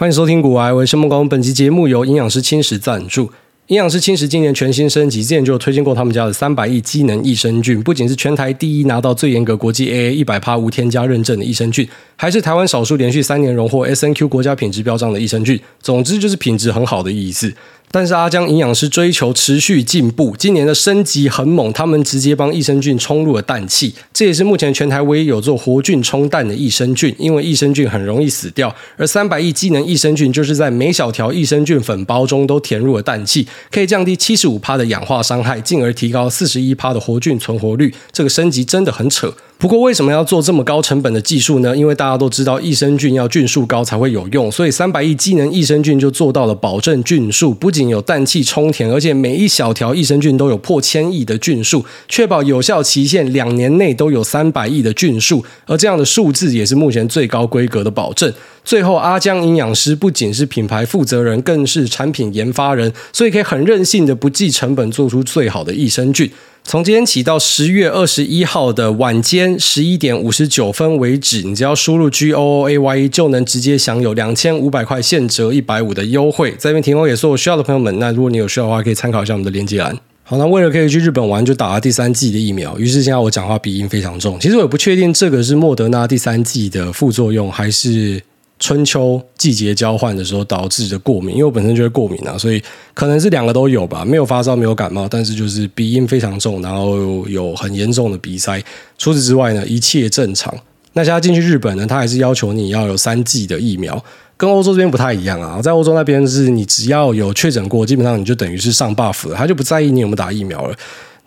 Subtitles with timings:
[0.00, 1.28] 欢迎收听古癌，我是孟工。
[1.28, 3.30] 本期节目由营养师青石赞助。
[3.66, 11.86] 营养师青石今年全新升级，之前就有推荐过他们家的三百亿机能益生菌，不仅是全台第一拿到最严格国际 AA 一百趴无添加认证的益生菌，
[12.16, 15.60] 还是台湾少数连续三年荣获 SNQ 国家品质标章的益生菌。
[15.82, 17.52] 总之就是品质很好的意思。
[17.92, 27.12] 但是阿江营养师追求持续进步，今年的升级很猛，他们直接帮益生菌冲入了氮气，这也是目前全台唯一有做活菌冲氮的益生菌。
[27.18, 37.92] 因为益生菌很容易死掉，而三百亿机能益生菌就是在每小条益生菌粉包中都填入了氮气，可以降低七十五趴的氧化伤害，进而提高四十一趴的活菌存活率。
[38.12, 39.34] 这个升级真的很扯。
[39.60, 41.76] 不过为什么要做这么高成本的技术呢？
[41.76, 58.32] 因为大家都知道益生菌要菌数高才会有用，所以三百亿机能益生菌就做到了保证菌数，不仅有氮气充填，而且每一小条益生菌都有破千亿的菌数，确保有效期限两年内都有三百亿的菌数，而这样的数字也是目前最高规格的保证。
[58.64, 66.30] 最后，阿江营养师不仅是品牌负责人，更是产品研发人，所以可以很任性的不计成本做出最好的益生菌。
[66.62, 76.52] 从今天起到十月二十一号的晚间十一点五十九分为止，你只要输入 G O O A Y E 就能直接享有两千五百块现折一百五的优惠。
[76.52, 79.98] 在这边提供给所有需要的朋友们，那如果你有需要的话，可以参考一下我们的链接栏。
[80.22, 82.78] 好，那为了可以去日本玩，就打了第三剂的疫苗。
[82.78, 84.38] 于是现在我讲话鼻音非常重。
[84.38, 88.22] 其实我也不确定这个是莫德纳第三剂的副作用，还是。
[88.60, 94.04] 春秋季节交换的时候导致的过敏，因为我本身就会过敏啊，所以可能是两个都有吧。
[94.04, 98.62] 没有发烧，没有感冒，但是就是鼻音非常重，然后有很严重的鼻塞。
[98.98, 100.54] 除此之外呢，一切正常。
[100.92, 104.04] 那现在进去日本呢，他还是要求你要有三剂的疫苗，
[104.36, 105.62] 跟欧洲这边不太一样啊。
[105.62, 110.76] 在欧洲那边是你只要有确诊过，基本上你就等于是上 buff 了，他就不在意你有没有打疫苗了。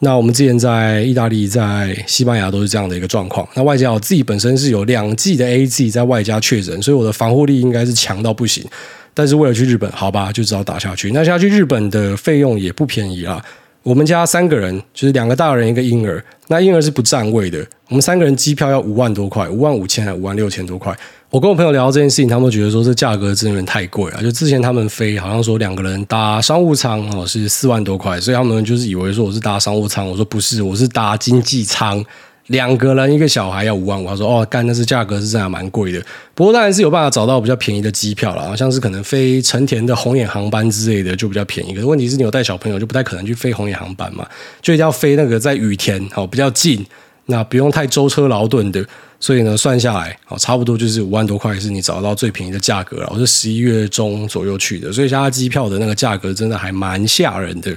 [0.04, 3.48] 那我们之前在意大利、在西班牙都是这样的一个状况。
[3.56, 8.64] 那外加我自己本身是有两剂的 A G 在外加确诊，所以我的防护力应该是强到不行。
[9.14, 11.12] 但是为了去日本，好吧，就只好打下去。
[11.12, 13.44] 那下去日本的费用也不便宜啊。
[13.84, 17.60] 我们家三个人就是两个大人一个婴儿，那婴儿是不占位的。
[17.90, 20.98] 我们三个人机票要五万多块，五万五千还五万六千多块。
[21.30, 24.24] 我跟我朋友聊到这件事情，他们觉得说这价格真的有点太贵了。
[24.24, 32.04] 就之前他们飞，好像说两个人搭商务舱哦是四万多块，所以他们就是以为说我是搭商务舱，我说不是，我是搭经济舱，
[32.48, 34.08] 两个人一个小孩要五万五。
[34.08, 36.02] 他说哦，干，那是价格是真的蛮贵的。
[36.34, 41.74] 不过当然是有办法找到比较便宜的机票了，好像是可能飞成田的红眼航班之类的就比较便宜。
[41.74, 44.28] 可是问题是你有带小朋友，就不太可能去飞红眼航班嘛，
[44.62, 46.86] 就一定要飞那个在羽田哦比较近，
[47.28, 48.86] 那不用太舟车劳顿的。
[49.20, 53.10] 所以呢，算下来，好，差不多就是五万多块是你找到最便宜的价格了。
[53.10, 57.74] 我是十一月中左右去的，所以现在机票的那个价格真的还蛮吓人的。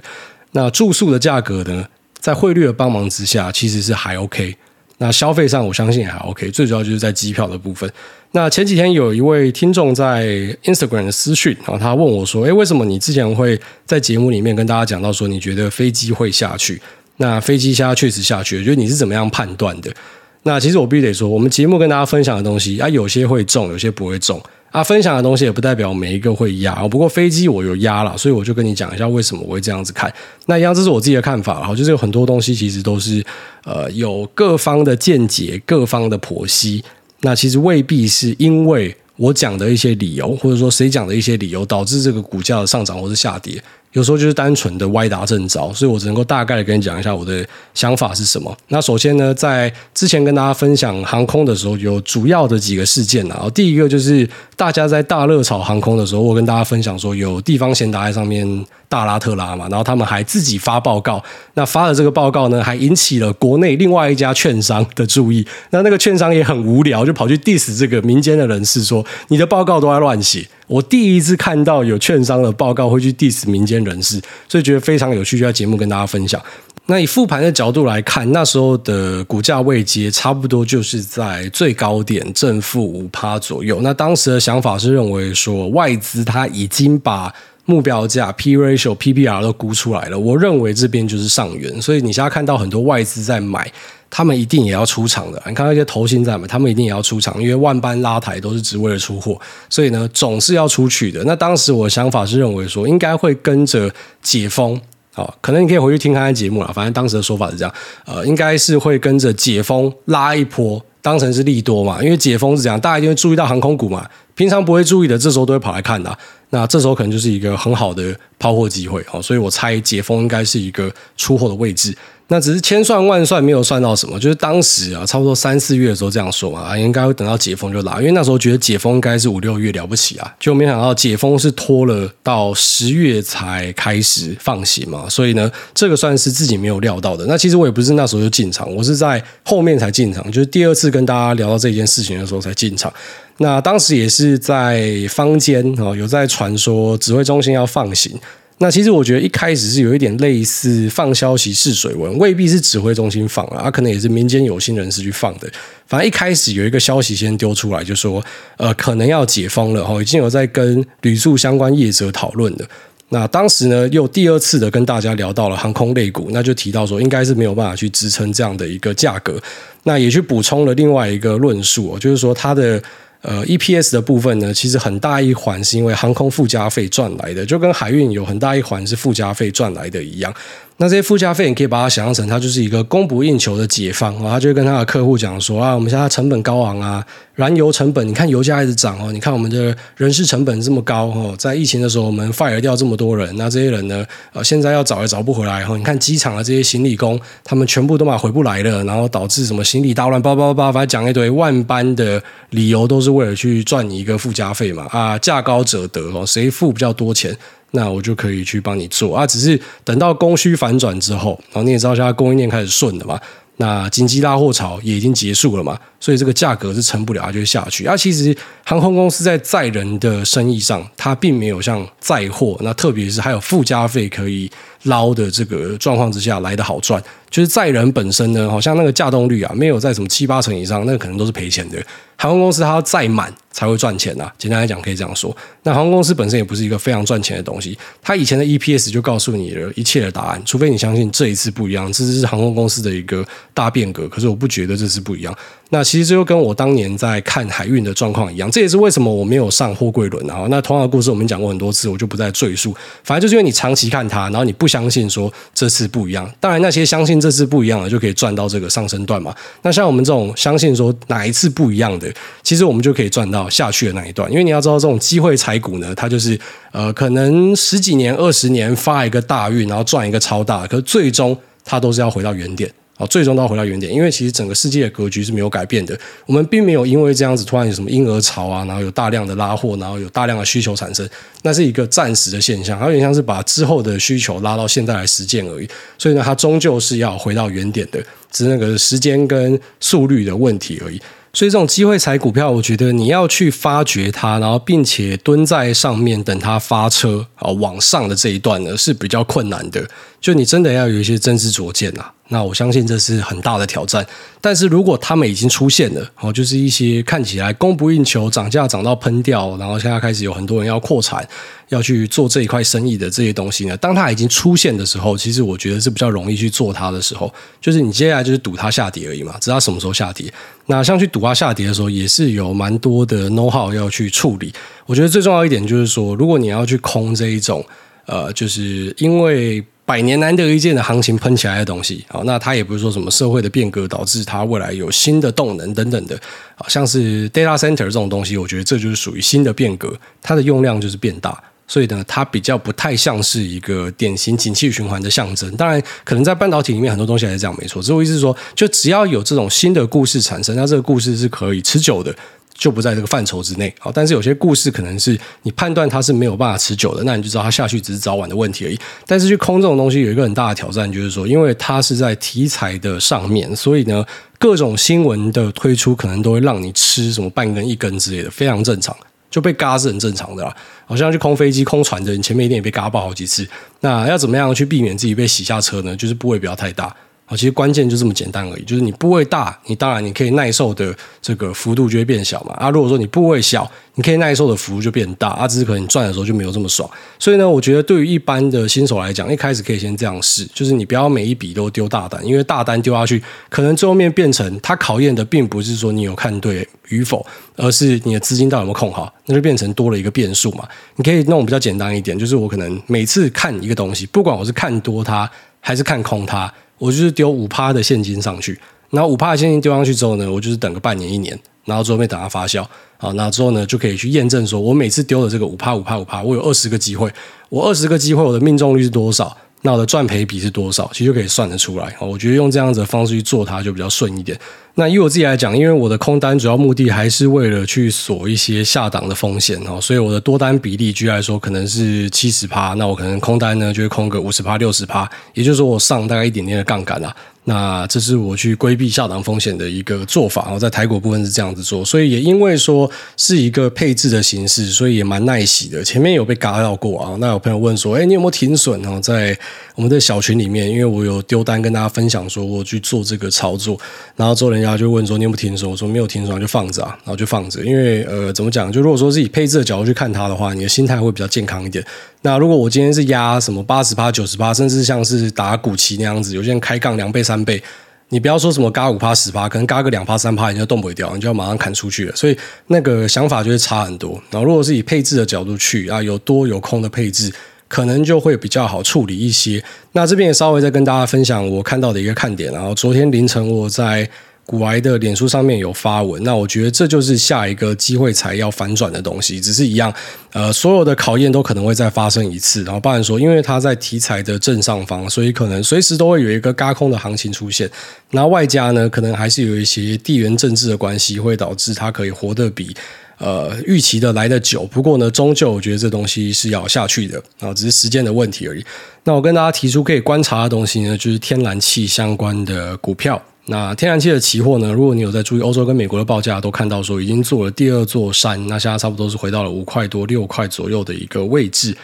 [0.50, 1.86] 那住宿的价格呢，
[2.26, 4.52] 在汇率的帮忙之下，其实是还 OK。
[4.98, 6.50] 那消费上，我相信也还 OK。
[6.50, 7.88] 最主要就是在机票的部分。
[8.32, 10.26] 那前几天有一位听众在
[10.64, 16.82] Instagram 的私讯，然后他问我说：“诶，为什么你之前会在节目里面跟大家讲到说，你觉得飞机会下去？
[17.18, 19.94] 那飞机现在确实下去了，觉得你是怎么样判断的？”
[20.42, 24.42] 那其实我必须得说，我们节目跟大家分享的东西啊，有些会中，有些不会中
[24.78, 24.84] 啊。
[24.84, 26.86] 分享的东西也不代表每一个会压。
[26.88, 30.12] 不过飞机我有压了，所以我就跟你讲一下为什么我会这样子看。
[30.46, 31.60] 那一样，这是我自己的看法。
[31.60, 33.24] 然后就是有很多东西其实都是
[33.64, 36.84] 呃有各方的见解、各方的剖析。
[37.20, 43.60] 那其实未必是因为我讲的一些理由，或者说谁讲的一些理由导致这个股价的上涨或是下跌。
[43.96, 47.42] 有时候就是单纯的歪打正着，所以我只能够大概的跟你讲一下我的
[47.72, 48.54] 想法是什么。
[48.68, 53.48] 那首先呢，在之前跟大家分享航空的时候，有主要的几个事件啊。
[53.54, 58.46] 第一个就是大家在大热炒航空的时候，我跟大家分享说有地方贤达在上面
[58.86, 61.24] 大拉特拉嘛，然后他们还自己发报告。
[61.54, 65.42] 那发了这个报告呢，还引起了国内另外一家券商的注意。
[65.70, 70.46] 那那个券商也很无聊，就跑去 diss 这个民间的人士说，你的报告都在乱写。
[70.66, 76.42] 我第一次看到有券商的报告会去 diss 民间人士，所以觉得非常有趣，就在节目跟大家分享。
[76.86, 83.80] 那以复盘的角度来看，那时候的股价位阶差不多就是在最高点正负五趴左右。
[83.82, 87.32] 那当时的想法是认为说，外资它已经把
[87.64, 91.82] 目标价 P ratio、PBR 都估出来了，我认为这边就是上缘。
[91.82, 93.72] 所以你现在看到很多外资在买。
[94.08, 99.38] 他们一定也要出场的，你看那些投信在嘛，他们一定也要出场，因为万般拉抬都是只为了出货，
[99.68, 101.22] 所以呢，总是要出去的。
[101.24, 103.92] 那当时我的想法是认为说，应该会跟着
[104.22, 104.80] 解封，
[105.16, 106.72] 哦，可能你可以回去听看看节目了。
[106.72, 107.74] 反正当时的说法是这样，
[108.04, 116.16] 呃，应该是会跟着解封拉一波，当成是利多嘛，因为解封是这样，大家一定会注意到航空股嘛，平常不会注意的，这时候都会跑来看的。
[116.50, 121.94] 那这时候可能就是一个很好的抛货机会，哦，所以我猜解封应该是一个出货的位置。
[122.28, 137.24] 那只是千算万算没有算到什么，就是当时啊，差不多三四月的时候这样说嘛，啊，应该会等到解封就拉，因为那时候觉得解封应该是五六月了不起啊，就没想到解封是拖了到十月才开始放行嘛，所以呢，这个算是自己没有料到的。
[137.26, 142.92] 那其实我也不是那时候就进场，我是在后面才进场，就是第二次跟大家聊到这件事情的时候才进场。
[143.38, 148.18] 那当时也是在坊间哦，有在传说指挥中心要放行。
[148.58, 155.46] 那其实我觉得一开始是有一点类似放消息试水文，未必是指挥中心放啊，啊可能也是民间有心人士去放的。
[155.86, 158.24] 反正一开始有一个消息先丢出来，就说
[158.56, 162.66] 呃可能要解封了哈，已经有在跟旅宿相关业者讨论的。
[163.10, 169.38] 那当时呢又第二次的跟大家聊到了航空类股，那就提到说应该是没有办法去支撑这样的一个价格，
[169.82, 172.82] 那也去补充了另外一个论述，就是说它的。
[173.26, 180.32] 呃，EPS 的部分呢，其实很大一环是因为航空附加费赚来的，就跟海运有很大一环是附加费赚来的一样。
[180.78, 187.02] 那这些附加费，你可以把它想象成，它就是一个供不应求的解放啊，他就跟他的客户讲说啊，我们现在成本高昂啊，
[187.34, 207.34] 燃油成本，你看油价一直涨哦，你看我们的人事成本这么高哦，在疫情的时候我们 fire 掉这么多人，那这些人呢，呃，现在要找也找不回来哦，你看机场的这些行李工，他们全部都嘛回不来了，然后导致什么行李大乱，叭叭叭，反正讲一堆万般的理由，都是为了去赚你一个附加费嘛啊，价高者得哦，谁付比较多钱？
[207.76, 213.20] 那我就可以去帮你做啊，只是等到供需反转之后，然后你也知道现在供应链开始顺了嘛，
[213.58, 217.84] 那经济拉货潮也已经结束了嘛，所以这个价格是撑不了，它就会下去。
[217.84, 224.50] 啊，其实航空公司在载人的生意上，它并没有像载货，那特别是还有附加费可以
[224.86, 227.02] 捞的这个状况之下来的好赚。
[227.28, 231.76] 就是载人本身呢，好像那个稼动率啊，没有在什么七八成以上，那可能都是赔钱的。
[232.18, 235.36] 航空公司它要载满才会赚钱、啊，简单来讲可以这样说。
[235.64, 244.08] 那航空公司本身也不是一个非常赚钱的东西，它以前的 EPS 就告诉你了一切的答案，除非你相信这一次不一样，这是航空公司的一个大变革。
[244.08, 245.36] 可是我不觉得这次不一样。
[245.68, 250.46] 那其实这就跟我当年在看海运的状况一样，这也是为什么我没有上货柜轮啊。
[250.48, 252.74] 那同样的故事我们讲过很多次，我就不再赘述。
[253.02, 256.30] 反正就是因为你长期看它，然后你不想相信说这次不一样。
[256.38, 259.34] 当然那些相信这次不一样的就可以赚到这个上升段嘛。
[259.62, 264.30] 那像我们这种相信说哪一次不一样的，其实我们就可以赚到下去的那一段。
[264.30, 266.38] 因为你要知道这种机会财股呢，它就是
[266.72, 271.34] 呃可能十几年、二十年发一个大运，然后赚一个超大，可是最终
[271.64, 272.70] 它都是要回到原点。
[272.98, 275.98] 好，最终都要回到原点，因为其实整个世界的格局是没有改变的。
[276.24, 281.06] 我们并没有因为这样子突然有什么婴儿潮啊，然后有大量的拉货，然后有大量的需求产生，
[281.42, 285.68] 那是一个暂时的现象，它有点像是把之后的需求拉到现在来实践而已。
[285.98, 290.98] 所以呢，它终究是要回到原点的，只是那个时间跟速率的问题而已。
[291.34, 299.86] 所以这种机会踩股票，我觉得你要去发掘它，然后并且蹲在上面等它发车啊往上的这一段呢，是比较困难的。
[300.18, 302.10] 就你真的要有一些真知灼见呐。
[302.28, 304.04] 那我相信这是很大的挑战。
[304.40, 311.26] 但是如果他们已经出现了，哦，就是一些看起来供不应求、涨价涨到喷掉，然后现在开始有很多人要扩产、
[311.68, 317.32] 要去做这一块生意的这些东西呢，当它已经出现的时候，其实我觉得是比较容易去做它的时候。
[317.60, 320.32] 就是你接下来就是赌它下跌而已嘛，知道什么时候下跌。
[320.66, 324.52] 那像去赌它下跌的时候，也是有蛮多的 know how 要去处理。
[324.86, 327.64] 我觉得最重要一点就是说，如果你要去空这一种，
[328.06, 329.64] 呃，就是因为。
[329.86, 336.16] 百年难得一见的行情喷起来的东西，好，那它也不是说什么社会的变革导致它未来有新的动能等等的，
[336.56, 345.48] 啊，像是 data center 这种东西，我觉得这就是属于新的变革，它的用量就是变大，所以呢，它比较不太像是一个典型景气循环的象征。
[345.56, 347.80] 当然，可能在半导体里面很多东西还是这样，没错。
[347.80, 352.12] 只是我意思是说，就只要有这种新的故事产生，那这个故事是可以持久的。
[352.56, 358.78] 就不在这个范畴之内，好，但是有些故事可能是你判断它是没有办法持久的，那你就知道它下去只是早晚的问题而已。
[359.06, 364.04] 但是去空这种东西有一个很大的挑战，就是说，因为它是在题材的上面，所以呢，
[364.38, 368.96] 各种新闻的推出可能都会让你吃什么半根一根之类的，非常正常，
[369.30, 370.56] 就被嘎是很正常的啦。
[370.86, 373.46] 好像去空飞机、空船的，你前面一定也被嘎爆好几次。
[373.80, 375.94] 那要怎么样去避免自己被洗下车呢？
[375.94, 376.94] 就是部位不要太大。
[377.26, 382.54] 啊，其实关键就这么简单而已，就是你部位大，你当然你可以耐受的这个幅度就会变小嘛。
[382.54, 385.30] 啊，如果说你部位小，你可以耐受的幅度就变大。
[385.30, 386.88] 啊，只是可能你赚的时候就没有这么爽。
[387.18, 400.64] 所以呢，我觉得对于一般的新手来讲，一开始可以先这样试，就是你不要每一笔都丢大单，因为大单丢下去，可能最后面变成它考验的并不是说你有看对与否，而是你的资金到底有没有控好，那就变成多了一个变数嘛。
[400.94, 405.28] 你可以弄比较简单一点，就是我可能每次看一个东西，不管我是看多它
[405.58, 406.52] 还是看空它。
[406.78, 408.58] 我就是丢五趴的现金上去，
[408.90, 412.64] 那五趴的现金丢上去之后呢，我就是等个半年一年，然后之后面等它发酵，
[412.98, 417.10] 好，那之后呢就可以去验证说，我每次丢的这个五趴五趴五趴，我有二十个机会，
[417.48, 419.36] 我二十个机会我的命中率是多少？
[419.62, 421.92] 那我的赚赔比是多少，其实就可以算得出来。
[422.00, 424.38] 我觉得用这样子的方式去做它就比较顺一点。
[424.78, 437.16] 那以我自己来讲，因为我的空单主要目的还是为了去锁一些下档的风险哦，所以我的多单比例，举例来说可能是七十趴，那我可能空单呢就会空个五十趴、六十趴，也就是说我上大概一点点的杠杆啦。
[437.48, 445.84] 那这是我去规避下档风险的一个做法，然后在台股部分是这样子做，所以也因为说是一个配置的形式，所以也蛮耐洗的。
[445.84, 448.82] 前面有被嘎到过啊，那有朋友问说，哎，你有没有停损？
[448.82, 449.38] 然后在
[449.76, 453.78] 我们的小群里面，因为我有丢单跟大家分享说我去做这个操作，
[454.16, 455.70] 然后之后人家就问说你有没有停损？
[455.70, 457.64] 我说没有停损，就放着啊，然后就放着。
[457.64, 458.70] 因为呃，怎么讲？
[458.70, 461.84] 就如果说是以配置的角度去看它的话，你的心态会比较健康一点。
[462.22, 467.62] 那如果我今天是压什么八十趴、九十趴，甚至像是打股期那样子，有些人开杠两倍、三倍，
[468.08, 472.16] 你不要说什么嘎五趴、十趴，可能嘎个两趴、三趴，你就动不掉，你就要马上砍出去了。
[472.16, 474.20] 所以那个想法就会差很多。
[474.30, 477.32] 然后如果是以配置的角度去啊，有多有空的配置，
[477.68, 479.62] 可能就会比较好处理一些。
[479.92, 482.52] 那这边也稍微再跟大家分享我看到的一个看点。
[482.52, 484.08] 然后昨天凌晨我在。
[484.46, 489.92] 古埃的脸书上面有发文，那我觉得这就是下一个机会才要反转的东西，只是一样，
[490.32, 492.62] 呃，所有的考验都可能会再发生一次。
[492.62, 497.68] 然后包含说，因为它在题材的正上方，所以可能随时都会有一个轧空的行情出现。
[498.12, 502.72] 那外加呢，可能还是有一些地缘政治的关系，会导致它可以活得比
[503.18, 504.64] 呃预期的来得久。
[504.66, 508.64] 不过呢，终究我觉得这东西是要下去的，然后只是时间的问题而已。
[509.02, 513.20] 那我跟大家提出可以观察的东西呢，就是天然气相关的股票。
[513.48, 514.72] 那天然气的期货呢？
[514.72, 521.76] 如果你有在注意欧洲跟美国的报价，都看到说已经做了第二座山，那现在差不多是回到了五块多六块左右的一个位置。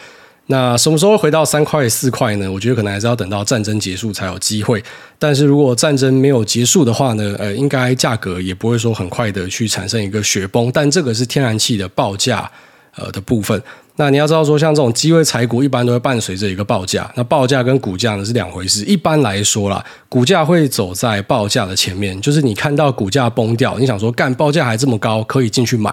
[0.47, 2.51] 那什么时候回到三块四块呢？
[2.51, 4.83] 我觉得可能还是要等到战争结束才有机会。
[5.17, 7.33] 但是如果战争没有结束的话呢？
[7.39, 10.69] 呃，应该价格也不会说很快的去产生一个雪崩。
[10.69, 12.51] 但这个是天然气的报价
[12.97, 13.63] 呃的部分。
[13.95, 17.11] 那你要知道说，像这种机会财股，一般都会伴随着一个报价。
[17.15, 18.83] 那报价跟股价呢是两回事。
[18.85, 25.91] 一般来说啦，股价会走在报价的前面，就是你看到股价崩掉，你想说干报价还这么高，可以进去买，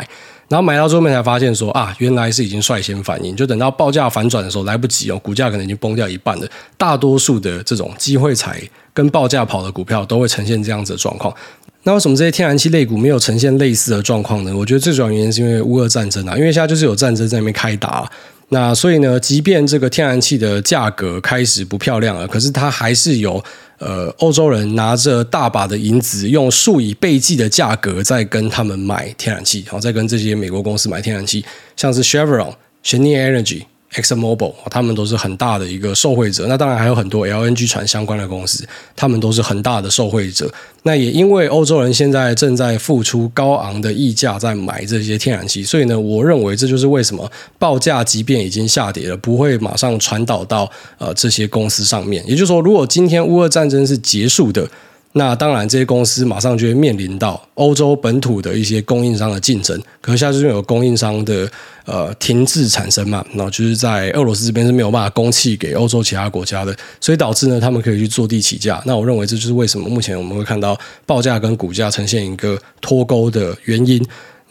[0.48, 6.48] 然后买到最后面才发现说啊，原来是已经率先反应，就等到报价反转的时候来不及哦，股价可能已经崩掉一半了。
[6.78, 8.62] 大多数的这种机会财
[8.94, 11.32] 跟报价跑的股票都会呈现这样子的状况。
[11.82, 14.54] 那为什么这些天然气类股没有呈现类似的状况呢？
[14.54, 18.06] 我觉得最主要原因是因为乌俄战争啊，因为现在就是有战争在那边开打，
[18.50, 23.42] 那所以呢，即便这个天然气的价格开始不漂亮了，可是它还是有
[23.78, 31.42] 呃欧洲人拿着大把的银子，用数以倍计的价格在跟他们买天然气，然后再跟这些美国公司买天然气，
[31.76, 32.52] 像是 Chevron、
[32.84, 33.62] Cheniere Energy。
[33.94, 36.46] ExxonMobil，他们都是很大的一个受惠者。
[36.46, 40.48] 那当然还有很多 LNG 船相关的公司，他们都是很大的受惠者。
[40.84, 52.24] 那也因为欧洲人现在正在付出高昂的溢价在买这些天然气，所以呢，我认为这就是为什么报价即便已经下跌了，不会马上传导到呃这些公司上面。
[52.26, 54.68] 也就是说，如果今天乌俄战争是结束的。
[55.12, 59.76] 那当然，这些公司马上就会面临到欧洲本土的一些供应商的竞争。
[60.00, 61.50] 可是现在就是有供应商的
[61.84, 68.80] 呃停滞产生嘛，然后就是在俄罗斯这边是没有办法供气给欧洲其他国家的，所以导致呢，他们可以去坐地起价。
[68.86, 74.00] 那我认为这就是为什么目前我们会看到报价跟股价呈现一个脱钩的原因。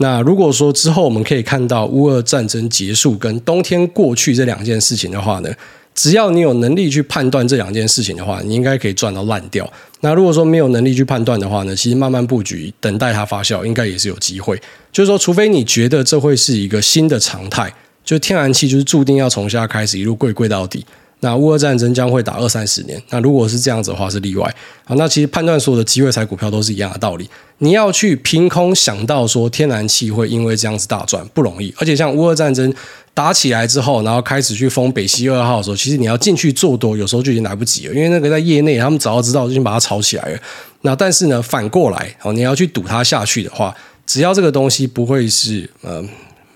[0.01, 5.49] 那如果说之后我们可以看到乌俄战争结束跟冬天过去这两件事情的话呢，
[5.93, 9.69] 只要你有能力去判断这两件事情的话，你应该可以赚到烂掉。
[10.01, 14.59] 那如果说没有能力去判断的话呢，其实慢慢布局，等待它发酵，应该也是有机会。
[14.91, 17.73] 就是说，除非你觉得这会是一个新的常态，
[18.05, 20.85] 就天然气就是注定要从下开始一路贵贵到底。
[21.21, 24.55] 那乌俄战争将会打二三十年，那如果是这样子的话是例外。
[24.85, 27.29] 好，那其实判断所有的机会财股票都是一样的道理。
[27.57, 32.73] 你要去凭空想到说天然气会因为这样子大赚不容易，而且像乌俄战争
[33.13, 40.39] 打起来之后，然后开始去封北溪二号的时候，其实你要进去做多，有时候就已经来不及了，因为那个在业内他们早就知道，就已经把它炒起来了。
[40.83, 46.01] 那但是呢，反过来，哦，你要去赌它下去的话，只要这个东西不会是呃。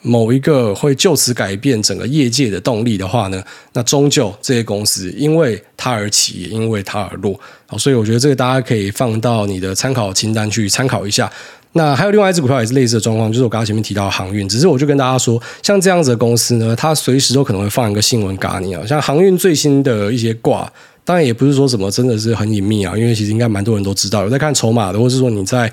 [0.03, 3.41] 某一个会就此改变整个业界的动力的话呢，
[3.71, 7.39] 那终究这些公司因为它而起，也因为它而落。
[7.65, 11.31] 好，所以我觉得这个大家可以放到你的参考清单去参考一下。
[11.71, 18.85] 那还有另外一支股票也是类似的状况，就是我刚刚前面提到的航运，只是我就跟大家说，像这样子的公司呢，它随时都可能会放一个新闻嘎你啊。
[18.85, 20.69] 像航运最新的一些挂，
[21.05, 25.71] 当然也不是说什么真的是很隐秘啊，因为其实应该蛮多人都知道，有在看筹码的，或是说你在。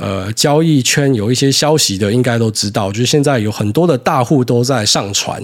[0.00, 5.42] 呃，交易圈有一些消息的，应该都知道，就是现在有很多的大户都在上传。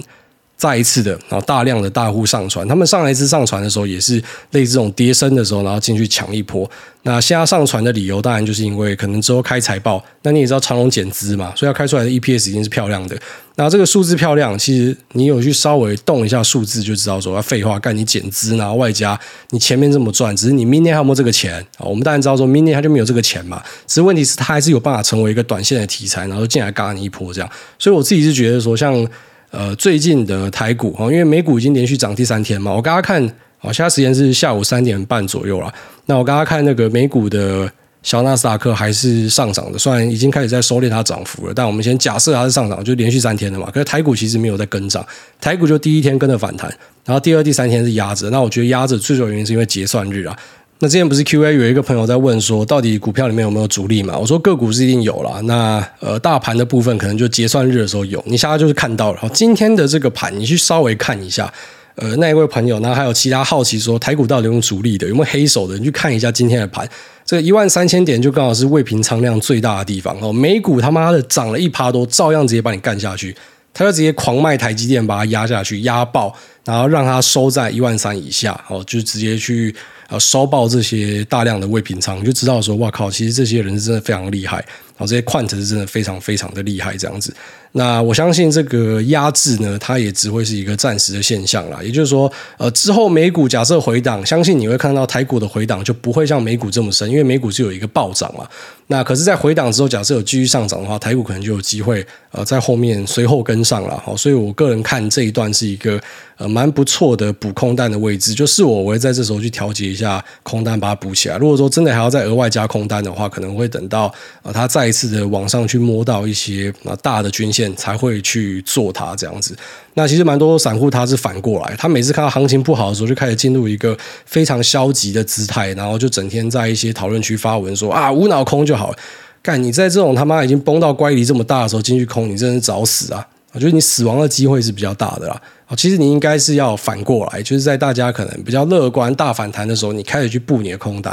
[0.57, 4.21] 再一次的，然后大量的大户上传，他们上一次上传的时候也是
[4.51, 6.69] 类似这种跌升的时候，然后进去抢一波。
[7.03, 13.15] 那现在上传的理由当然就是因为可能之后开财报，那你也知道长隆减资嘛，所以要开出来的 EPS 已经是漂亮的。
[13.55, 19.17] 那这个数字漂亮，其实你有去稍微动一下数字就知道说，废话干你减资，然后外加
[19.51, 21.85] 你前面这么赚，只是你明年还有没有这个钱啊？
[21.85, 27.49] 我们当然知道说明年他就没有这个钱嘛，只是问题是他还是有办法成为一个短线的题材，然后进来嘎你一波这样。
[27.79, 29.07] 所以我自己是觉得说像。
[29.49, 33.23] 呃，最近的台股哈，因为美股已经连续涨第三天嘛，我刚刚看，
[33.61, 35.73] 啊，现在时间是下午三点半左右了。
[36.05, 37.71] 那我刚刚看那个美股的
[38.03, 43.71] 小纳斯达克还是上涨的，虽然已经开始在收敛它涨幅了，但我们先假设它是上涨，就连续三天了嘛。
[43.71, 45.05] 可是台股其实没有在跟涨，
[45.39, 46.69] 台股就第一天跟着反弹，
[47.05, 48.29] 然后第二、第三天是压着。
[48.29, 50.37] 那我觉得压着最主要原因是因为结算日啊。
[50.79, 54.15] 那之前不是 Q&A 有一个朋友在问说，到底股票里面有没有主力嘛？
[54.15, 55.41] 我说个股是一定有啦。
[55.45, 58.23] 那呃，大盘的部分可能就结算日的时候有。
[58.27, 61.51] 你现在就是看到了，今天的这个盘，你去稍微看一下。
[61.95, 65.75] 呃，那一位朋友，那还有其他好奇说台股到底有没有主力的，有没有黑手的？
[65.79, 66.87] 你去看一下今天的盘，
[67.25, 70.31] 这个一万三千点就刚好是未平仓量最大的地方哦。
[70.31, 73.35] 美股他妈的涨了一趴多，照样直接把你干下去，
[73.73, 76.31] 他就直接狂卖台积电，把它压下去，压爆，
[76.63, 79.73] 然后让它收在一万三以下，哦，就直接去。
[80.07, 87.33] 啊，烧爆这些大量的未平仓，你就知道说，哇靠，其实这些人是真的非常厉害，然后这些 quant 是真的非常非常的厉害，这样子。
[87.73, 91.79] 那我相信这个压制呢，它也只会是一个暂时的现象啦。
[91.83, 98.47] 也就是说，呃，之后美股假设回档，相信你会看到台股的回档就不会像美股这么深，因为美股是有一个暴涨嘛。
[98.87, 104.01] 那可是，在回档之后，假设有继续上涨的话，台股可能就有机会呃在后面随后跟上了。
[104.03, 106.01] 好，所以我个人看这一段是一个
[106.37, 111.37] 呃蛮不错的补空单的位置，就是我我会在这时候去调节下空单，把它补起来。
[111.37, 114.09] 如果说真的还要再额外加空单的话，可能会等到
[114.43, 119.57] 呃它再一次的往上去摸到一些啊大的均线，才会去做它这样子。
[119.95, 128.93] 那其实蛮多散户他是反过来，他每次看到行情不好的时候，就开始进入一个非常消极的姿态，然后就整天在一些讨论区发文说啊无脑空就好。
[129.41, 133.25] 干你在这种他妈已经崩到乖离这么大的时候进去空，你真是找死啊！
[133.57, 135.41] 我觉得你死亡的机会是比较大的啦。
[135.75, 141.11] 其实你应该是要反过来，就是在大家可能比较乐观大反弹的时候，你开始去布你的空单；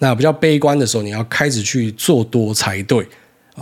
[0.00, 3.08] 那比较悲观的时候，你要开始去做多才对。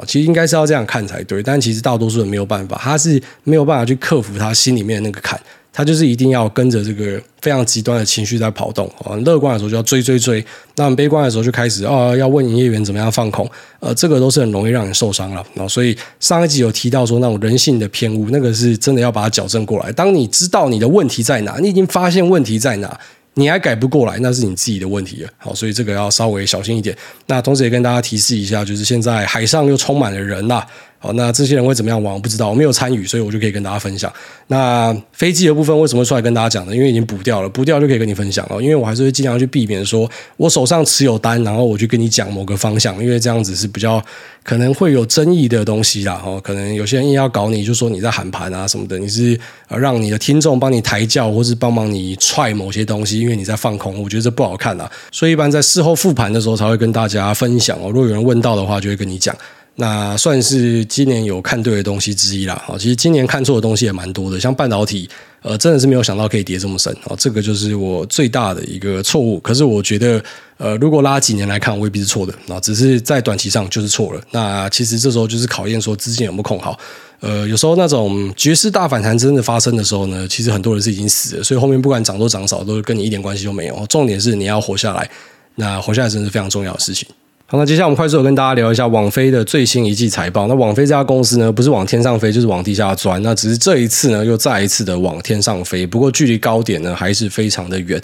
[0.06, 5.40] 其实应该是要这样看才对，但其实大多数人没有办法，他是没有办法去克服他心里面的那个坎，
[5.72, 8.86] 他就是一定要跟着这个非常极端的情绪在跑动。
[9.04, 10.44] 啊，乐观的时候就要追追追，
[10.76, 13.48] 那么悲观的时候就开始啊，要问营业员怎么样放空，
[13.80, 15.44] 呃，这个都是很容易让人受伤了。
[15.54, 19.92] 然后，所以上一集有提到说那种人性的偏误，那个是真的要把它矫正过来。
[19.92, 22.98] 当你知道你的问题在哪，你已经发现问题在哪。
[23.34, 25.26] 你还改不过来，那是你自己的问题。
[25.36, 26.96] 好，所以这个要稍微小心一点。
[27.26, 30.66] 那同时也跟大家提示一下，就是现在海上又充满了人啦。
[31.04, 32.14] 好，那这些人会怎么样玩？
[32.14, 34.10] 我不知道，我没有参与，所以我就可以跟大家分享。
[34.46, 36.74] 那飞机的部分为什么出来跟大家讲呢？
[36.74, 38.58] 因为已经补掉了，补掉就可以跟你分享了。
[38.62, 44.02] 因为我还是会尽量去避免说我手上持有单，然后我去跟你讲某个方向，因为这样子是比较
[44.42, 46.18] 可能会有争议的东西啦。
[46.24, 49.38] 哦，可能有些人硬要搞你，就说你在喊盘啊什么的，你是
[49.68, 54.90] 让你的听众帮你抬轿，或是帮忙你踹某些东西，因为你在放空，我觉得这不好看啦。
[55.12, 57.90] 所以一般在事后复盘的时候才会跟大家分享哦。
[57.90, 59.36] 如果有人问到的话，就会跟你讲。
[59.76, 62.62] 那算是今年有看对的东西之一啦。
[62.64, 65.08] 好，其实今年看错的东西也蛮多的，像半导体，
[65.42, 66.96] 呃，真的是没有想到可以跌这么深。
[67.04, 69.40] 哦，这个就是我最大的一个错误。
[69.40, 70.22] 可是我觉得，
[70.58, 72.32] 呃，如果拉几年来看，未必是错的。
[72.46, 74.20] 啊，只是在短期上就是错了。
[74.30, 76.78] 那其实这时候就是考验说资金有没有控好。
[77.18, 83.84] 呃，有时候那种绝世大反弹真的发生的时候呢，其实很多人是已经死了，所以后面不管涨多涨少，都跟你一点关系都没有。
[83.88, 85.10] 重点是你要活下来，
[85.56, 87.08] 那活下来真的是非常重要的事情。
[87.46, 90.46] 好，那接下来我们快速的跟大家聊一下网飞的最新一季财报。
[90.46, 93.22] 那网飞这家公司呢，不是往天上飞，就是往地下钻。
[93.22, 98.00] 那只是这一次呢，又再一次的往天上飞，不过距离高点呢，还是非常的远。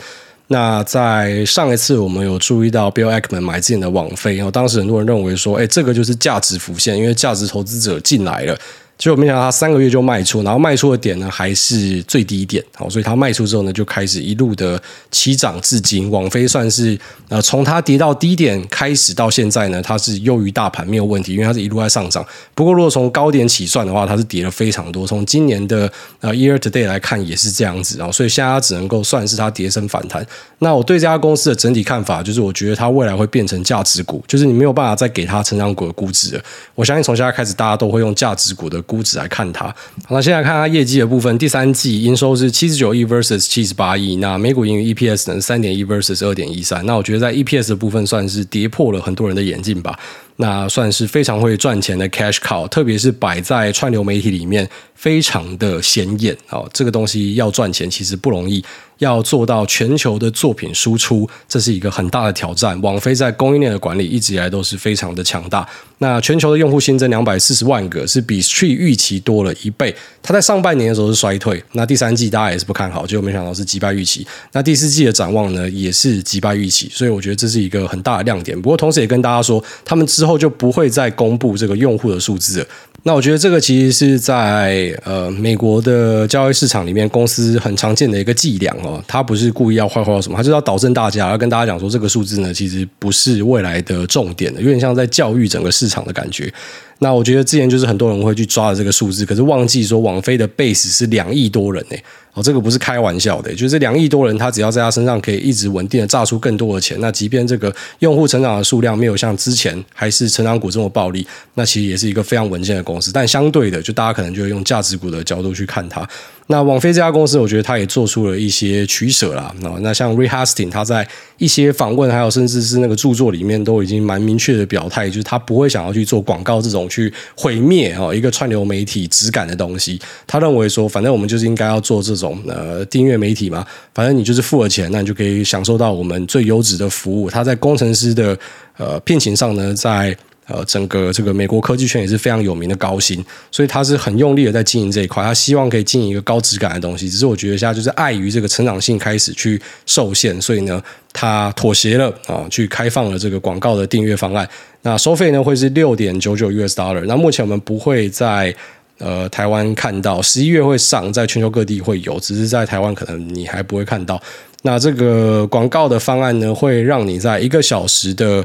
[0.49, 8.59] 那在上一次我们有注意到 Bill Ackman 买进的网飞，然后当时很多人认为说，哎，这个就是价值浮现，因为价值投资者进来了。
[9.01, 16.11] 结果没想到他三个月就卖出，然后卖出的点呢还是最低点，好，所以他卖出之后呢就开始一路的起涨至今。
[16.11, 16.99] 网飞算是
[17.31, 22.23] 呃从它跌到低点开始到现在呢，它是优于大盘没有问题，因为它是一路在上涨。
[22.55, 25.07] 不过如果从高点起算的话，它是跌了非常多。
[25.07, 30.25] 从今年的呃 year today 来看也是这样子，然后所以现在它只能够算是它跌升反弹。
[30.59, 36.43] 那我对这家公司的整体看法就是，我觉得它未来会变成价值股，就是你没有办法再给它成长股的估值了。
[36.75, 38.79] 我相信从现在开始，大家都会用价值股的。
[38.91, 39.67] 估值来看它，
[40.05, 49.97] 好，那现在看它业绩的部分，第三季营收是七十九亿 versus 七十八亿，那每股盈余 EPS 呢三点一 versus 二点一三，那我觉得在 EPS 的部分算是跌破了很多人的眼镜吧。
[50.41, 56.67] 那算是非常会赚钱的 cash cow，特别是摆在串流媒体里面，非常的显眼哦。
[56.73, 58.65] 这个东西要赚钱其实不容易，
[58.99, 62.81] 要做到全球的作品输出，这是一个很大的挑战。
[62.81, 65.69] 网飞在供应链的管理一直以来都是非常的强大。
[65.99, 69.95] 那全球的用户新增两百四十万个，是比 Street 预期多了一倍。
[70.23, 74.27] 它在上半年的时候是衰退，那第三季大家也是不看好，结果没想到是击败预期。
[74.53, 78.59] 那第四季的展望呢，也是击败预期，所以我觉得这是一个很大的亮点。
[78.59, 80.30] 不过同时也跟大家说，他们之后。
[80.31, 82.67] 后就不会再公布这个用户的数字了。
[83.03, 89.03] 那我觉得这个其实是在呃美国的交易市场里面，公司很常见的一个伎俩哦。
[89.09, 96.53] 他不是故意要坏坏什么，他就是要导正大家，要跟大家讲说这个数字呢，其实不是未来的重点的，有点像在教育整个市场的感觉。
[97.01, 102.03] 那我觉得之前就是很多人会去抓的这个数字，可是忘记说网飞的 base 是两亿多人诶。
[102.33, 113.11] 哦，这个不是开玩笑的，就是两亿多人，他只要在他身上可以一直稳定的榨出更多的钱，那即便这个用户成长的数量没有像之前还是成长股这么暴利，那其实也是一个非常稳健的公司。
[113.13, 116.09] 但相对的，就大家可能就会用价值股的角度去看它。
[116.51, 119.55] 那网飞这家公司，我觉得他也做出了一些取舍啦。
[119.83, 121.07] 那像 r e h a s t i n g 他在
[121.39, 130.01] 一些访问，还有甚至是那个著作里面，都已经蛮明确的表态，就是他不会想要去做广告这种去毁灭哦一个串流媒体质感的东西。
[130.27, 137.31] 他认为说，反正我们就是应该要做这种呃订阅媒体嘛，反正你就是付了钱，那你就可以享受到我们最优质的服务。
[137.31, 138.37] 他在工程师的
[138.77, 140.17] 呃聘请上呢，在
[140.51, 147.09] 呃，整个这个美国科技圈也是非常有名的高薪，所以他是很用力的在经营这一块，他希望可以经营一个高质感的东西。
[147.09, 150.83] 只是我觉得现在就是碍于这个成长性开始去受限，所以呢，
[151.13, 154.49] 他妥协了啊，去开放了这个广告的订阅方案。
[154.83, 157.05] 那收费呢会是六点九九 US dollar。
[157.07, 158.55] 那目前我们不会在
[158.99, 164.21] 呃台湾看到，十一月会上，在全球各地会有，只是在台湾可能你还不会看到。
[164.63, 168.45] 那这个广告的方案呢，会让你在一个小时的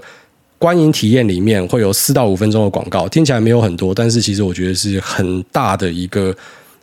[0.58, 6.36] 观影体验里面会有四到五分钟的广告，听起来没有很多，但是其实我觉得是很大的一个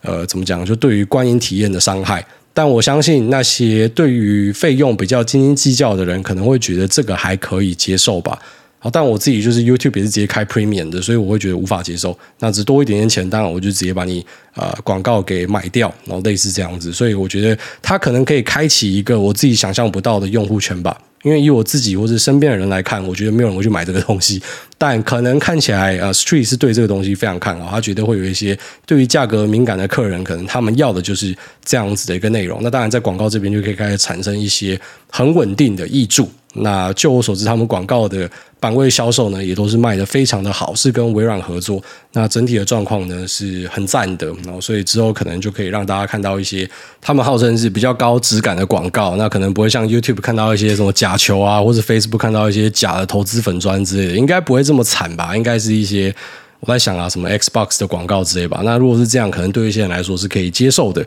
[0.02, 0.64] 呃，怎么讲？
[0.64, 2.24] 就对于观影体验的伤害。
[2.54, 8.38] 但我相信那些对于费用比较斤斤计较的人，可能会觉得这个还可以接受吧。
[8.78, 12.18] 好，但我自己就是 YouTube 也是直接开 Premium 的，所以我会觉得无法接受。
[12.40, 14.22] 那只多一点点钱，当然我就直接把你
[14.54, 16.92] 呃广告给买掉，然后类似这样子。
[16.92, 21.00] 所以我觉得它可能可以开启一个我自己想象不到的用户圈吧。
[21.22, 24.42] 因为以我自己或者身边的人来看，我觉得没有人会去买这个东西。
[24.82, 31.32] 但可能看起来，呃，Street 是对这个东西非常看好，他觉得会有一些对于价格敏感的客人，可能他们要的就是
[31.64, 32.58] 这样子的一个内容。
[32.64, 34.76] 那当然，在广告这边就可以开始产生一些
[35.08, 36.28] 很稳定的挹注。
[36.54, 41.82] 那就我所知，他们广告的版位销售呢，也都是卖的非常的好，是跟微软合作。
[42.12, 44.26] 那整体的状况呢，是很赞的。
[44.44, 46.68] 然后，所以之后可能就可以让大家看到一些
[47.00, 49.16] 他们号称是比较高质感的广告。
[49.16, 55.36] 那可能不会像 YouTube 看到一些什么假球啊，或者 Facebook 看到一些假的投资粉砖之类的，应该不会这么惨吧？
[55.36, 56.14] 应该是一些
[56.60, 58.60] 我在想啊，什么 Xbox 的广告之类吧。
[58.64, 61.04] 那如果是这样，可能对一些人来说是可以接受的。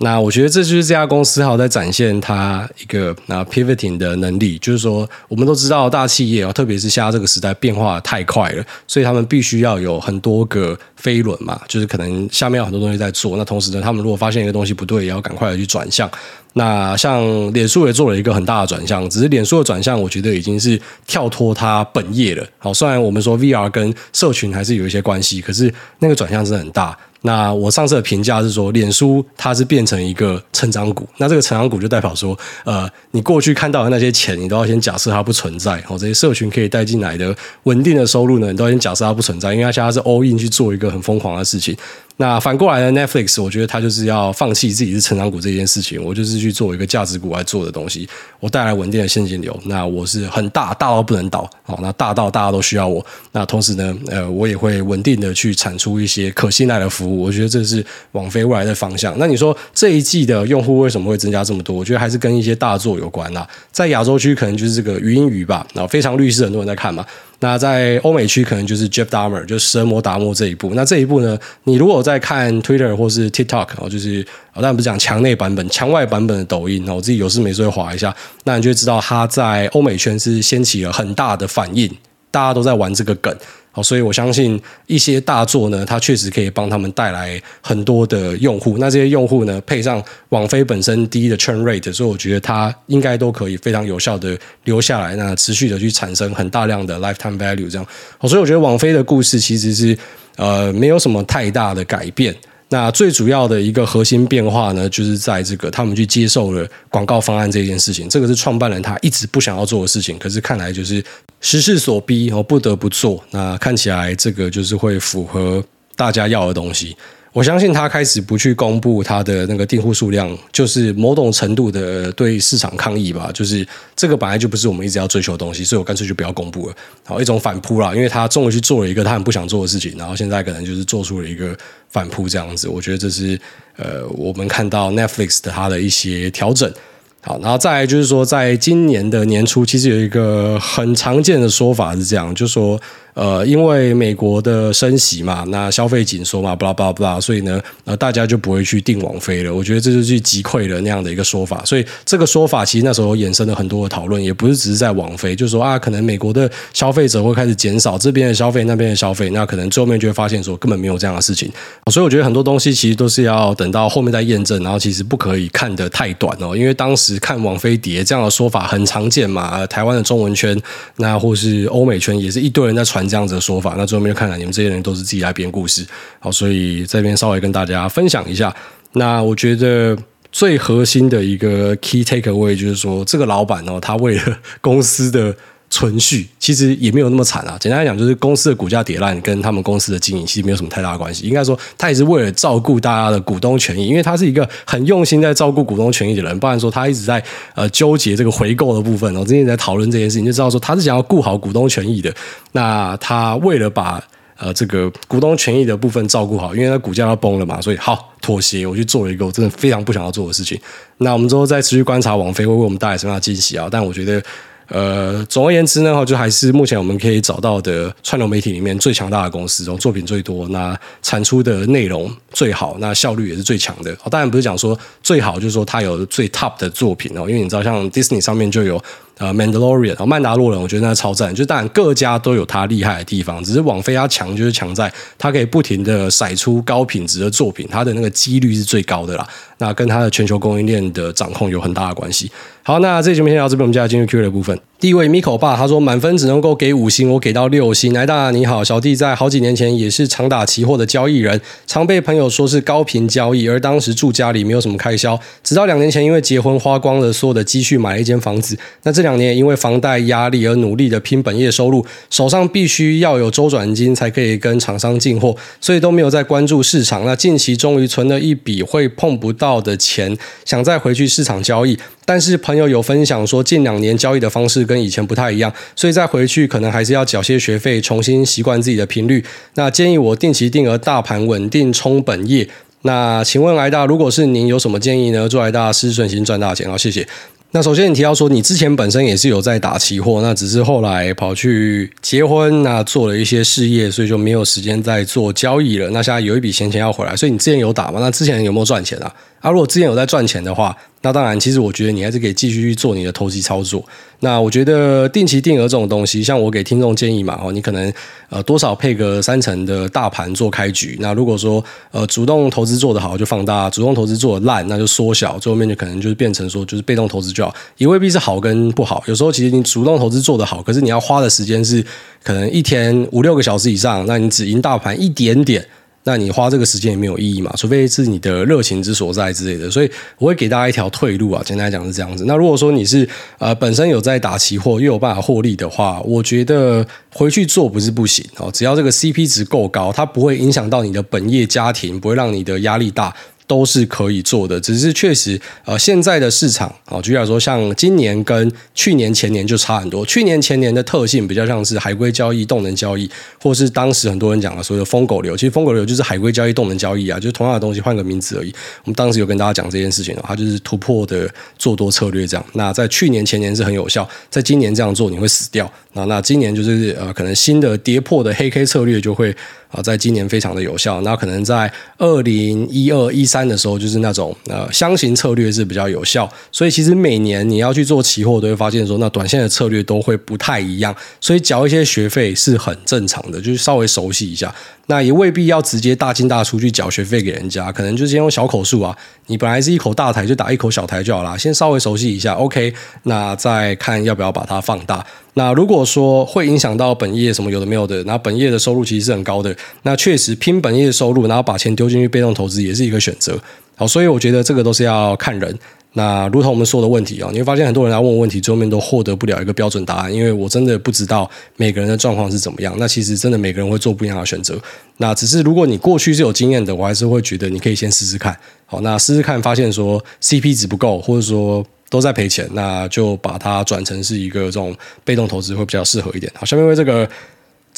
[0.00, 13.36] 那我觉得这就是这家公司好在展现它一个那 pivoting 的能力，就是说我们都知道大企业啊，特别是现在这个时代变化太快了，所以他们必须要有很多个飞轮嘛，就是可能下面有很多东西在做。
[13.36, 16.08] 那同时呢，他们如果发现一个东西不对，也要赶快的去转向。
[16.54, 22.44] 那像脸书也做了一个很大的转向，只是脸书的转向，我觉得已经是跳脱它本业了。
[22.58, 26.96] 好，虽然我们说 VR 跟社群还是有一些关系，可是那个转向是很大。
[27.22, 37.34] 那我上次的评价是说，脸书它是变成一个成长股，那这个成长股就代表说，呃，你过去看到的那些钱，你都要先假设它不存在，哦，这些社群可以带进来的
[37.64, 41.76] 稳定的收入呢，你都要先假设它不存在，因为它现在是 all in 去做一个很疯狂的事情。
[42.20, 48.08] 那反过来呢，Netflix，我觉得它就是要放弃自己是成长股这件事情，我就是去做一个价值股来做的东西，
[48.40, 49.56] 我带来稳定的现金流。
[49.66, 53.04] 那我是很大，大到不能倒，好，那大到大家都需要我。
[53.30, 57.22] 那同时呢，呃，我也会稳定的去产出一些可信赖的服务。
[57.22, 59.16] 我觉得这是网飞未来的方向。
[59.16, 61.76] 那你说这一季的用户为什么会增加这么多？
[61.76, 63.48] 我觉得还是跟一些大作有关啦。
[63.70, 67.06] 在亚洲区可能就是这个语音语吧，然后非常律师很多人在看嘛。
[67.40, 70.72] 那在欧美区可能就是 Jeff Dahmer，就是蛇魔达摩这一部。
[70.74, 81.88] 那这一部呢，你如果在看 Twitter 或是 TikTok，哦，就是当然不是讲墙内版本，墙外版本的抖音，我自己有事没事会划一下，那你就会知道他在欧美圈是掀起了很大的反应，
[82.30, 83.32] 大家都在玩这个梗。
[83.82, 88.76] 所以我相信一些大作呢，它确实可以帮他们带来很多的用户。
[88.78, 97.70] 那这些用户呢，配上网飞本身低的 churn rate，所以我觉得它应该都可以非常有效的留下来，那持续的去产生很大量的 lifetime value。
[97.70, 97.86] 这样，
[98.22, 99.96] 所以我觉得网飞的故事其实是
[100.36, 102.34] 呃没有什么太大的改变。
[102.70, 108.08] 那最主要的一个核心变化呢，就是在这个他们去接受了广告方案这件事情。
[108.08, 111.02] 这个是创办人他一直不想要做的事情，可是看来就是
[111.40, 113.24] 时势所逼，我不得不做。
[113.30, 115.64] 那看起来这个就是会符合
[115.96, 116.94] 大家要的东西。
[117.32, 123.30] 我相信他开始不去公布他的那个订户数量，就是某种程度的对市场抗议吧。
[123.32, 126.74] 就是这个本来就不是我们一直要追求的东西，所以我干脆就不要公布了。
[127.04, 131.56] 好，一种反扑啦，因为他终于去做了一个他很不想做的事情，然后现在可能就是做出了一个
[131.90, 132.66] 反扑这样子。
[132.66, 133.38] 我觉得这是
[133.76, 136.72] 呃，我们看到 Netflix 的它的一些调整。
[137.20, 142.80] 好，然后再来就是说，在今年的年初，其实有一个很常见的说法是这样，就是说。
[143.18, 149.52] 呃，因为美国的升息嘛，那消费紧缩嘛，巴拉巴拉巴拉，所以呢，呃，大家就不会去订网飞了。
[149.52, 151.60] 我觉得这就是击溃了那样的一个说法。
[151.64, 161.50] 所以这个说法其实那时候衍生了很多的讨论，也不是只是在网飞，就是说啊，可能美国的消费者会开始减少这边的消费，那边的消费，那可能最后面就会发现说根本没有这样的事情。
[161.90, 170.56] 所以我觉得很多东西其实都是要等到后面再验证，然后其实不可以看得太短哦，因为当时看网飞跌这样的说法很常见嘛，台湾的中文圈，
[170.98, 173.07] 那或是欧美圈也是一堆人在传。
[173.08, 175.86] 这样子的说法，那最后面就看来你们这些人都是自己来编故事，
[176.20, 178.54] 好，所以这边稍微跟大家分享一下。
[178.92, 179.96] 那我觉得
[180.30, 185.34] 最核心的一个 key takeaway 就是说，这个老板哦，他为了公司的。
[185.70, 187.56] 存续其实也没有那么惨啊。
[187.60, 191.26] 简单来讲，就是公司的股价跌烂，跟他们公司的经营其实没有什么太大关系。
[191.26, 196.38] 应该说，他也是为了照顾大家的股东权益，因为他是一个很用心在照顾股东权益的人。
[196.38, 197.22] 不然说，他一直在
[197.54, 199.14] 呃纠结这个回购的部分。
[199.14, 202.12] 我之前在讨论这件事情，就知道说他是想要顾好股东权益的。
[202.52, 204.02] 那他为了把
[204.38, 210.58] 呃这个股东权益的部分照顾好，因为他股价要崩了嘛，所以好妥协，我去做了一个我真的非常不想要做的事情。
[210.96, 213.68] 那我们之后再持续观察王菲会为我们带来什么样的惊喜啊？
[213.70, 214.22] 但我觉得。
[214.68, 223.94] 呃，总而言之呢，就还是目前我们可以找到的串流媒体里面最强大的公司，中作品最多，那产出的内容最好，那效率也是最强的。
[224.10, 228.82] 当然不是讲说最好，就是说它有最 top 的作品哦，因为你知道，像 Disney 上面就有。
[229.18, 231.34] 呃，《曼达洛人》哦，《曼达洛人》，我觉得那超赞。
[231.34, 239.26] 就当然各家都有它厉害的地方，只是网飞它强就是强在它可以不停的甩出高品质的作品，它的那个几率是最高的啦。
[239.58, 242.30] 那跟它的全球供应链的掌控有很大的关系。
[242.62, 244.58] 好，那这节目先到这边，我们接下来进入 Q&A 的部分。
[244.80, 247.92] 第一位 Miko 爸他说满分只能够给五星，我给到六星。
[247.92, 258.56] 来大你好，小弟在好几年前也是常打期货的交易人，常被朋友说是高频交易，而当时住家里没有什么开销，直到两年前因为结婚花光了所有的积蓄买了一间房子。
[258.84, 267.04] 那这两年因为房贷压力而努力的拼本业收入，手上必须要有周转金才可以跟厂商进货，所以都没有在关注市场。
[267.04, 279.24] 那近期终于存了一笔会碰不到的钱，想再回去市场交易，但是朋友有分享说近两年交易的方式跟以前不太一样，所以再回去可能还是要缴些学费，重新习惯自己的频率。
[279.54, 282.46] 那建议我定期定额大盘稳定冲本业。
[282.82, 285.28] 那请问来大，如果是您有什么建议呢？
[285.28, 287.04] 祝来大事顺心赚大钱，好，谢谢。
[287.50, 295.88] 那首先你提到说你之前本身也是有在打期货，那只是后来跑去结婚，那做了一些事业，所以就没有时间再做交易了。
[295.88, 298.00] 那现在有一笔闲钱要回来，所以你之前有打吗？
[298.00, 299.10] 那之前有没有赚钱啊？
[299.40, 300.76] 啊，如果之前有在赚钱的话。
[301.00, 303.84] 那当然，其实我觉得你还是可以继续去做你的投机操作。
[304.20, 307.92] 那我觉得定期定额这种东西，像我给听众建议嘛，哦，你可能
[308.28, 310.96] 呃多少配个三成的大盘做开局。
[311.00, 319.00] 那如果说呃主动投资做得好就放大，主动投资做得烂那就缩小，最后面就可能就是变成说就是被动投资就好，也未必是好跟不好。
[319.06, 321.84] 有时候其实你主动投资做得好，可是你要花的时间是
[322.24, 325.64] 可能一天五六个小时以上，那你只赢大盘一点点。
[326.04, 327.52] 那你花这个时间也没有意义嘛？
[327.56, 329.70] 除非是你的热情之所在之类的。
[329.70, 331.42] 所以我会给大家一条退路啊。
[331.44, 332.24] 简单来讲是这样子。
[332.26, 333.06] 那如果说你是
[333.38, 338.50] 呃本身有在打期货又有办法获利的话，我觉得回去做不是不行哦。
[338.50, 343.14] 只要这个 CP 值够高，它不会影响到你的本业家庭，不会让你的压力大。
[343.48, 350.04] 都是可以做的，只是确实，呃，现在的市场啊，举例来说，像今年跟去年前年就差很多。
[350.04, 353.10] 去年前年的特性比较像是海龟交易、动能交易，
[353.42, 355.34] 或是当时很多人讲的所谓的疯狗流。
[355.34, 358.54] 其实疯狗流就是海龟交易、动能交易啊，就是同样的东西换个名字而已。
[358.84, 362.46] 我们当时有跟大家讲这件事情，它就是突破的做多策略这样。
[362.52, 365.70] 那在去年前年是很有效，在今年这样做你会死掉。
[365.94, 369.34] 那那今年就是呃，可能新的跌破的黑 K 策略就会
[369.70, 371.00] 啊，在今年非常的有效。
[371.00, 373.38] 那可能在二零一二、一三。
[373.38, 376.28] 三的时候，就是那种呃箱型策略是比较有效。
[376.50, 380.92] 所以其实每年你要去做期货，都会发现说，那短线的策略都会不太一样。
[381.20, 384.52] 所以缴一些学费是很正常的，就是稍微熟悉一下。
[384.90, 388.96] 那也未必要直接大进大出去缴学费给人家，可能就先用小口数啊。
[389.26, 391.36] 你本来是一口大台，就打一口小台就好啦。
[391.36, 392.72] 先稍微熟悉一下，OK。
[393.02, 395.04] 那再看要不要把它放大。
[395.34, 403.38] 那如果说会影响到本业什么有的没有的，那本业的收入其实是很高的，那确实拼本业收入，然后把钱丢进去被动投资也是一个选择。
[403.76, 405.56] 好，所以我觉得这个都是要看人。
[405.94, 412.74] 那如同我们说的问题啊，你会发现很多人来问我问题，最后面都获得不了一个标准答案，因为我真的不知道每个人的状况是怎么样。
[412.78, 414.56] 那其实真的每个人会做不一样的选择。
[414.98, 418.36] 那只是如果你过去是有经验的，我还是会觉得你可以先试试看。
[418.66, 426.30] 好，那试试看，发现说 CP 值不够，或者说都在赔钱，那就把它转成是一个这种被动投资会比较适合一点。
[426.36, 427.08] 好，下面为这个。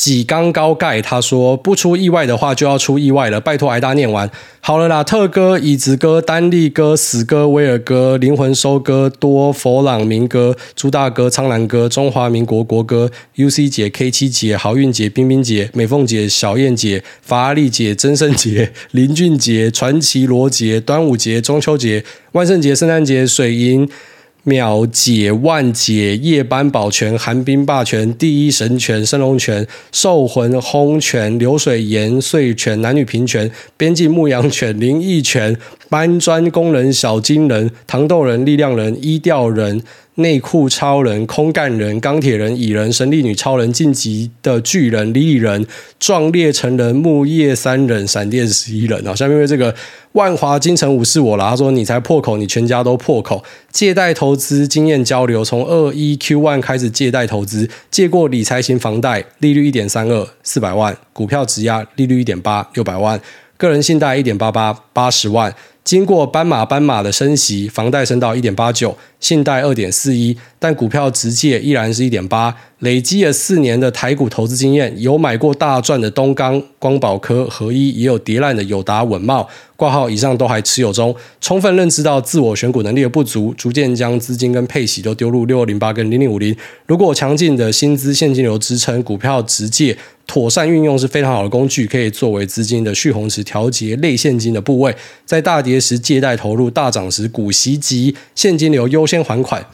[0.01, 4.31] 几缸高盖，他说不出意外的话就要出意外了，拜托挨大念完
[4.63, 5.05] 好了啦。
[5.05, 23.87] 特哥、椅子哥、丹利哥、死哥、威尔哥、灵魂收割、多佛朗明哥、朱大哥、苍兰哥、中华民国国歌、UC 姐、K 七姐、好运姐、冰冰姐、美凤姐、小燕姐、法拉利姐、曾胜姐、林俊杰、传奇罗杰、端午节、中秋节、万圣节、圣诞节、水银。
[24.45, 35.57] 秒解万解夜班保全寒冰霸权第一神拳升龙拳兽魂轰拳流水岩碎拳男女平权边境牧羊犬灵异泉
[35.89, 39.83] 搬砖工人小金人糖豆人力量人伊调人。
[40.21, 45.67] 内裤超人、空干人、钢铁人、蚁人、神力女超人、晋级的巨人、李李人、
[45.99, 49.15] 壮烈成人、木叶三人、闪电十一人啊！
[49.15, 49.75] 下面为这个
[50.13, 53.43] 万华金城武是我啦，他说你才破口，你全家都破口。
[53.71, 63.19] 借贷投资经验交流，从二一 Q one 开始借贷投资，借过理财型房贷，利率一点三二，四百万；股票质押，利率一点八，六百万；
[63.61, 65.55] 个人信贷一点八八，八十万。
[65.83, 72.55] 经过斑马斑马的升息，房贷升到一点八九，信贷二点四一，但股票直借依然是一点八。
[72.79, 81.15] 累积了四年的台股投资经验，有买过大赚的东钢、光宝科、合一，也有跌烂的友达、稳茂挂号以上都还持有中。
[81.41, 86.55] 充分认知到自我选股能力的不足，逐渐将资金跟配息都丢入六二零八跟零零五零。
[86.87, 89.97] 如果强劲的薪资现金流支撑，股票直借
[90.31, 94.95] 妥善运用是非常好的工具，可以作为资金的蓄洪池，调节类现金的部位。
[95.27, 99.67] 在大跌时借贷投入，大涨时股息及现金流优先还款。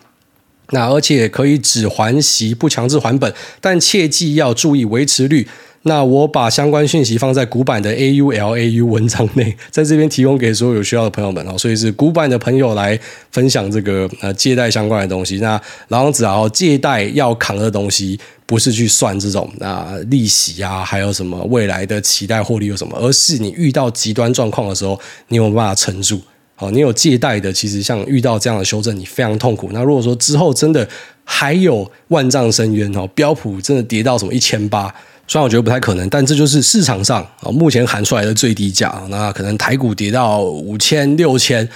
[0.70, 5.46] 那而且可以只还息不强制还本，但切记要注意维持率。
[5.86, 11.56] 那我把相关讯息放在古版的 AULAU 文章内，在这边提供给所有有需要的朋友们哦。
[11.56, 12.98] 所以是古版的朋友来
[13.30, 15.36] 分享这个呃借贷相关的东西。
[15.36, 26.20] 那老样子啊，借贷要扛的东西不是去算这种啊利息啊，还有什么未来的期待获利有什么，而是你遇到极端状况的时候，你有没有办法撑住。
[26.56, 29.68] 好，你有借贷的，其实像遇到这样的修正，你非常痛苦。
[29.72, 30.88] 那如果说之后真的
[31.22, 34.92] 还有万丈深渊哦，标普真的跌到什么一千八，
[35.28, 39.02] 虽然我觉得不太可能，但这就是市场上啊目前喊出来的最低价。
[39.08, 41.68] 那可能台股跌到五千、六千，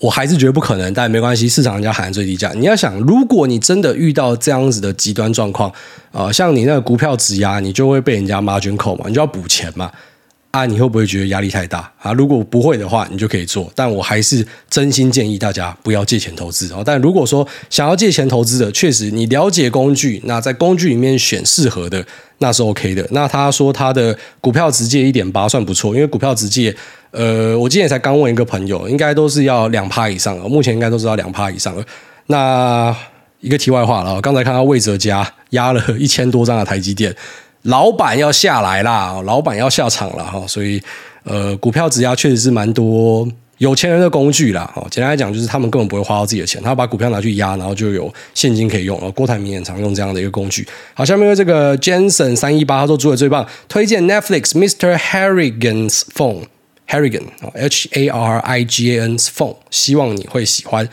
[0.00, 2.52] 我还是觉得不可能，但没关系，市场人家喊最低价。
[2.56, 5.72] 你要想，如果你真的遇到这样子的极端状况
[6.10, 9.90] 啊，像你那个股票质押，你就会被人家 margin 口嘛，你就要补钱嘛。
[10.52, 12.14] 啊，你会不会觉得压力太大啊？
[12.14, 13.70] 如果不会的话，你就可以做。
[13.74, 16.82] 但我还是真心建议大家不要借钱投资哦。
[16.82, 22.02] 但如果说想要借钱投资的，确实你了解工具，那在工具里面选适合的，
[22.38, 23.06] 那是 OK 的。
[23.10, 26.74] 那他说他的股票直借一点八算不错，因为股票直借，
[27.10, 31.76] 呃，我今天才刚问一个朋友，应该都是要两趴以上，目前应该都是要两趴以上。
[32.28, 32.96] 那
[33.40, 37.14] 一个题外话了，刚才看到魏哲家压了一千多张的台积电。
[37.66, 40.82] 老板要下来啦，老板要下场了哈，所以
[41.24, 43.26] 呃，股票质押确实是蛮多
[43.58, 44.70] 有钱人的工具啦。
[44.74, 48.98] 哈，简单来讲，就是他们根本不会花到自己的钱，他把股票拿去压，然后就有现金可以用。
[49.12, 50.66] 郭台铭也常用这样的一个工具。
[50.94, 54.96] 好，下面这个 Jensen 三一八他说主委最棒，推荐 Netflix Mr.
[54.96, 60.88] Harrigan's Phone，Harrigan，H A R I G A N's Phone，希望你会喜欢。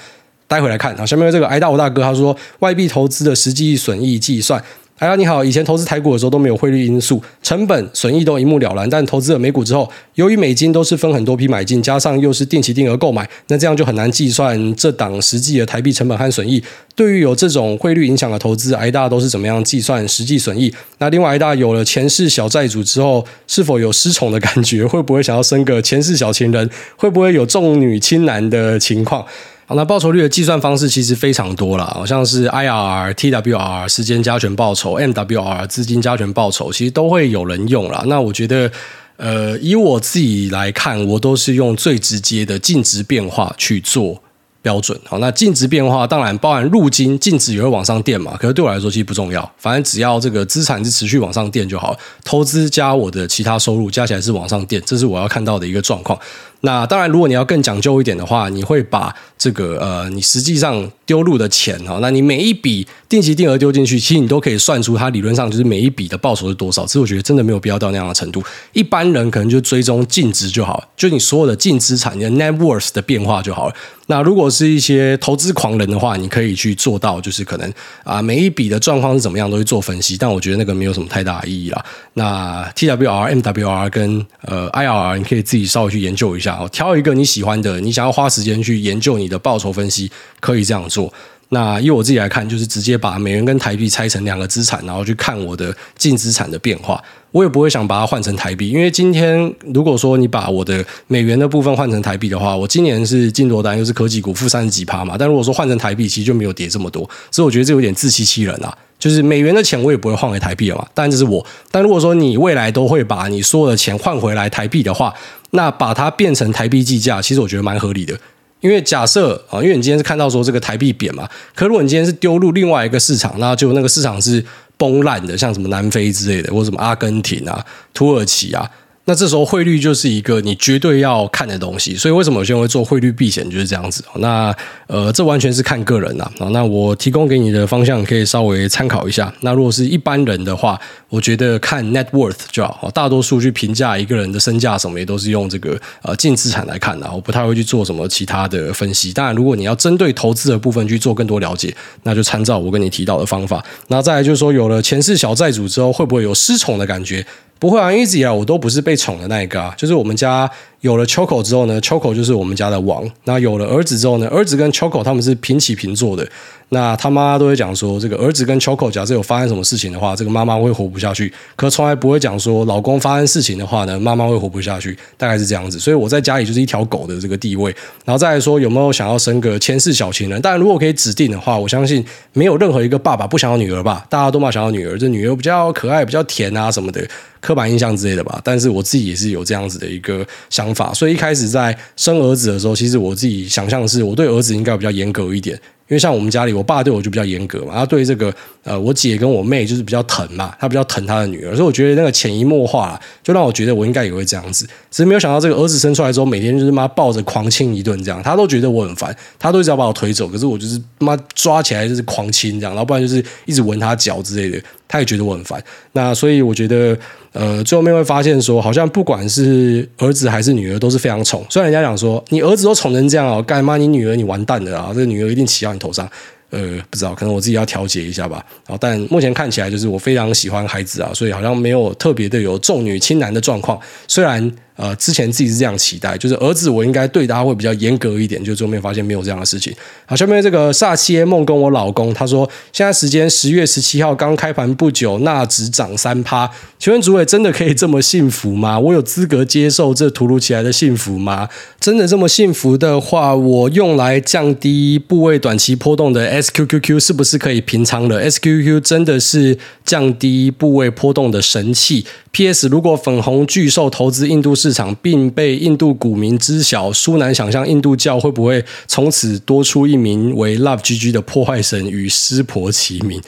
[0.47, 0.95] 待会来看。
[0.97, 4.63] 好，下面这个挨大我大哥他说外币投资的实际损益计算。
[4.99, 8.89] 大家你好，以前投资台股的时候都没有汇率因素，成本损益都一目了然。
[8.89, 16.63] 但投资了美股之后，由于美金都是分很多批买进，加上又是定期定额购买，那这样就很难计算这档实际的台币成本和损益。
[16.95, 20.73] 对于有这种汇率影响的投资，挨大都是怎么样计算实际损益？
[20.99, 24.85] 那另外，挨大有了前世小债主之后，是否有失宠的感觉？
[24.85, 26.69] 会不会想要生个前世小情人？
[26.95, 29.25] 会不会有重女轻男的情况？
[29.65, 38.03] 好，那报酬率的计算方式其实非常多了，好像是 IRR、TWR 时间加权报酬、MWR 资金加权报酬，其实都会有人用啦。
[38.07, 38.71] 那我觉得。
[39.15, 44.19] 呃，以我自己来看，我都是用最直接的净值变化去做。
[44.63, 56.17] 标准好，那净值变化当然包含入金净值也会往上垫嘛，可是对我来说其实不重要，反正只要这个资产是持续往上垫就好，投资加我的其他收入加起来是往上垫，这是我要看到的一个状况。
[56.65, 66.85] 那当然，如果你要更讲究一点的话，你会把这个呃，你实际上丢入的钱哈，那你每一笔定期定额丢进去，其实你都可以算出它理论上就是每一笔的报酬是多少。
[66.85, 68.41] 其实我觉得真的没有必要到那样的程度，
[68.71, 73.75] 一般人可能就追踪净值就好，就你所有的净资产、你的 net worth 的变化就好了。
[74.07, 80.17] 那如果是一些投资狂人的话，你可以去做到，就是可能啊，每一笔的状况是怎么样，都会做分析。
[80.17, 81.85] 但我觉得那个没有什么太大的意义啦。
[82.13, 86.52] 那 TWR、MWR 跟呃 IRR，你可以自己稍微去研究一下。
[86.71, 91.11] 挑一个你喜欢的，你想要花时间去研究你的报酬分析，可以这样做。
[91.49, 96.99] 那以我自己来看，就是直接把美元跟台币拆成两个资产，然后去看我的净资产的变化。
[97.29, 105.15] 我也不会想把它换成台币，因为今天如果说你把我的美元的部分换成台币的话，我今年是进多单，又是科技股负三十几趴嘛。
[105.17, 108.75] 但如果说换成台币，其实就没有跌这么多，所以我觉得这有点自欺欺人啊。
[109.03, 111.45] 就是美元的钱我也不会换回台币了嘛，当然这是我。
[111.69, 115.13] 但如果说你未来都会把你所有的钱换回来台币的话，
[115.49, 118.17] 那把它变成台币计价，其实我觉得蛮合理的。
[118.61, 124.41] 因为假设啊，因为你今天是看到说这个台币贬嘛，可如果你今天是丢入另外一个市场，那就那个市场是
[124.77, 127.61] 崩烂的，像什么南非之类的，或什么阿根廷啊、
[127.93, 128.71] 土耳其啊。
[129.05, 134.01] 那这时候汇率就是一个你绝对要看的东西，所以为什么有些人会做汇率避险就是这样子。
[134.19, 134.55] 那
[134.87, 136.31] 呃，这完全是看个人呐。
[136.51, 139.33] 那我提供给你的方向可以稍微参考一下。
[139.41, 140.79] 那如果是一般人的话，
[141.09, 142.89] 我觉得看 net worth 就好。
[142.93, 147.11] 大多数去评价一个人的身价什么也都是用这个呃净资产来看的。
[147.11, 149.11] 我不太会去做什么其他的分析。
[149.11, 153.61] 当然，如果你要针对投资的部分去做更多了解，那就参照我跟你提到的方法。
[153.89, 157.25] 那再来就是说，有了前世小债主之后，会不会有失宠的感觉？
[157.63, 160.51] 不会啊，一直以来我都不是被宠的那一个啊，就是我们家。
[160.81, 163.09] 有了 Choco 之后呢，Choco 就是我们家的王。
[163.23, 166.27] 那有了儿子之后呢，儿子跟 Choco 他们是平起平坐的。
[166.73, 171.31] 那他妈都会讲说，这个儿子跟 Choco 假设有发生什么事情的话，这个妈妈会活不下去。
[171.55, 174.97] 可从来不会讲说，老公发生事情的话呢，妈妈会活不下去。
[175.15, 175.79] 大概是这样子。
[175.79, 177.73] 所以我在家里就是一条狗的这个地位。
[178.03, 180.41] 然后再来说，有没有想要生个前世小情人？
[180.41, 182.03] 但，如果可以指定的话，我相信
[182.33, 184.05] 没有任何一个爸爸不想要女儿吧？
[184.09, 187.07] 大家都嘛想要女儿，这女儿比较可爱、比较甜啊什么的，
[187.39, 188.41] 刻板印象之类的吧。
[188.43, 190.91] 但是我自己也是有这样子的一个想法。
[190.93, 195.59] 所以一开始在生儿子的时候，其实我自己想象是，我对儿子应该比较严格一点。
[195.93, 198.33] 因为像我们家里，我爸对我就比较严格嘛，他对这个
[198.63, 204.65] 呃我姐跟我妹就是比较疼嘛，她比较疼她的女儿，所以我觉得那个潜移默化就让我觉得我应该也会这样子。
[204.89, 215.63] 只是没有想到这个儿子生出来之后，每天就是妈抱着狂亲一顿这样，他都觉得我很烦，他都一直要把我推走，可是我就是妈抓起来就是狂亲这样，然后不然就是一直闻他脚之类的，他也觉得我很烦。
[215.91, 216.97] 那所以我觉得。
[217.33, 221.43] 呃，最后面会发现说，好像不管是儿子还是女儿都是非常宠。
[221.49, 224.91] 虽然人家讲说，你儿子都宠成这样哦，干嘛你女儿你完蛋了啊？
[224.93, 226.07] 这个女儿一定骑到你头上。
[226.53, 228.37] 呃，不知道，可能我自己要调节一下吧。
[228.67, 233.79] 然后，但目前看起来就是我非常喜欢孩子啊，所以好像没有特别的有重女轻男的状况。
[234.07, 234.49] 虽然。
[234.75, 239.73] 呃，之前自己是这样期待，就是儿子我应该对他会比较严格一点，就最后面发现没有这样的事情。
[240.05, 246.49] 好，下面这个煞气梦跟我老公他说，现在时间十月十七号刚开盘不久，纳指涨三趴，
[246.79, 248.79] 请问主委真的可以这么幸福吗？
[248.79, 251.47] 我有资格接受这突如其来的幸福吗？
[251.79, 262.05] 真的这么幸福的话，我用来降低部位短期波动的 SQQQ 是不是可以平仓了？SQQQ 真的是降低部位波动的神器。
[262.31, 262.67] P.S.
[262.67, 273.21] 如果粉红巨兽投资印度市场，并被印度股民知晓，殊难想象印度教会不会从此多出一名为 Love GG 的破坏神与湿婆齐名。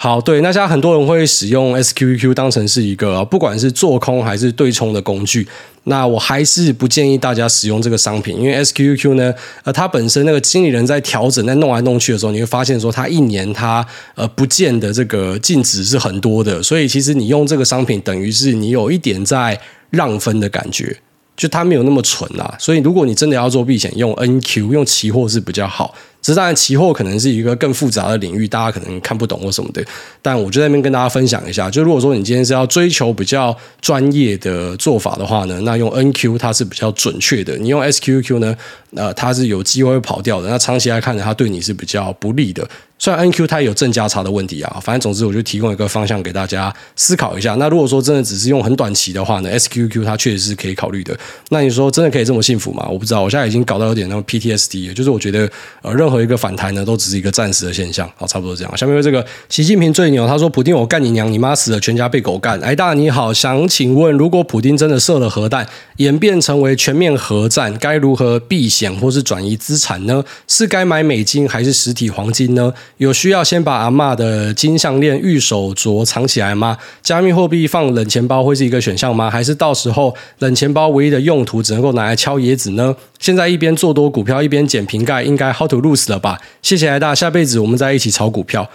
[0.00, 5.48] 好，对，那现在很多人会使用 SQQQ 当成是一个不管是做空还是对冲的工具。
[5.84, 19.58] 那我还是不建议大家使用这个商品，因为 SQQQ 呢，呃，它本身那个经理人在调整、在弄来弄去的时候，你会发现说，它一年它呃不见的这个净值是很多的，所以其实你用这个商品，等于是你有一点在
[19.90, 20.96] 让分的感觉。
[21.36, 25.94] 就它没有那么纯啦，所以如果你真的要做避险，用 NQ 用期货是比较好。
[26.20, 29.80] 只是当然，期货可能是一个更复杂的领域，大家可能看不懂或什么的。
[30.20, 37.56] 但我就在那边跟大家分享一下，就如果说你今天是要追求比较专业的做法的话呢，那用 NQ 它是比较准确的。
[37.56, 38.56] 你用 SQQ 呢，
[38.96, 40.48] 呃，它是有机会会跑掉的。
[40.48, 42.68] 那长期来看呢，它对你是比较不利的。
[42.98, 47.54] 虽然 NQ 它也有正价差的问题啊，反正总之我就提供一个方向给大家思考一下。
[47.54, 51.16] 那如果说真的只是用很短期的话呢，SQQ 它确实是可以考虑的。
[51.50, 52.86] 那你说真的可以这么幸福吗？
[52.90, 55.48] 我不知道，我现在已经搞到有点那种 PTSD 了，就是我觉得
[55.82, 58.10] 呃任何一个反弹呢都只是一个暂时的现象。
[58.16, 58.76] 好，差不多这样。
[58.76, 62.58] 下面为这个习近平最牛，他说普丁我干你娘，你妈死了，全家被狗干。
[62.60, 65.66] 哎大你好，想请问如果普丁真的射了核弹，
[65.98, 70.24] 演变成为全面核战，该如何避险或是转移资产呢？
[70.48, 72.72] 是该买美金还是实体黄金呢？
[72.98, 76.76] 有需要先把阿嬷的金项链、玉手镯藏起来吗？
[77.02, 79.30] 加密货币放冷钱包会是一个选项吗？
[79.30, 82.94] 还是到时候冷钱包唯一的用途只能够拿来敲椰子呢？
[83.18, 86.38] 现在一边做多股票一边捡瓶盖，应该 how to lose 了吧？
[86.60, 88.68] 谢谢来大，下辈子我们再一起炒股票。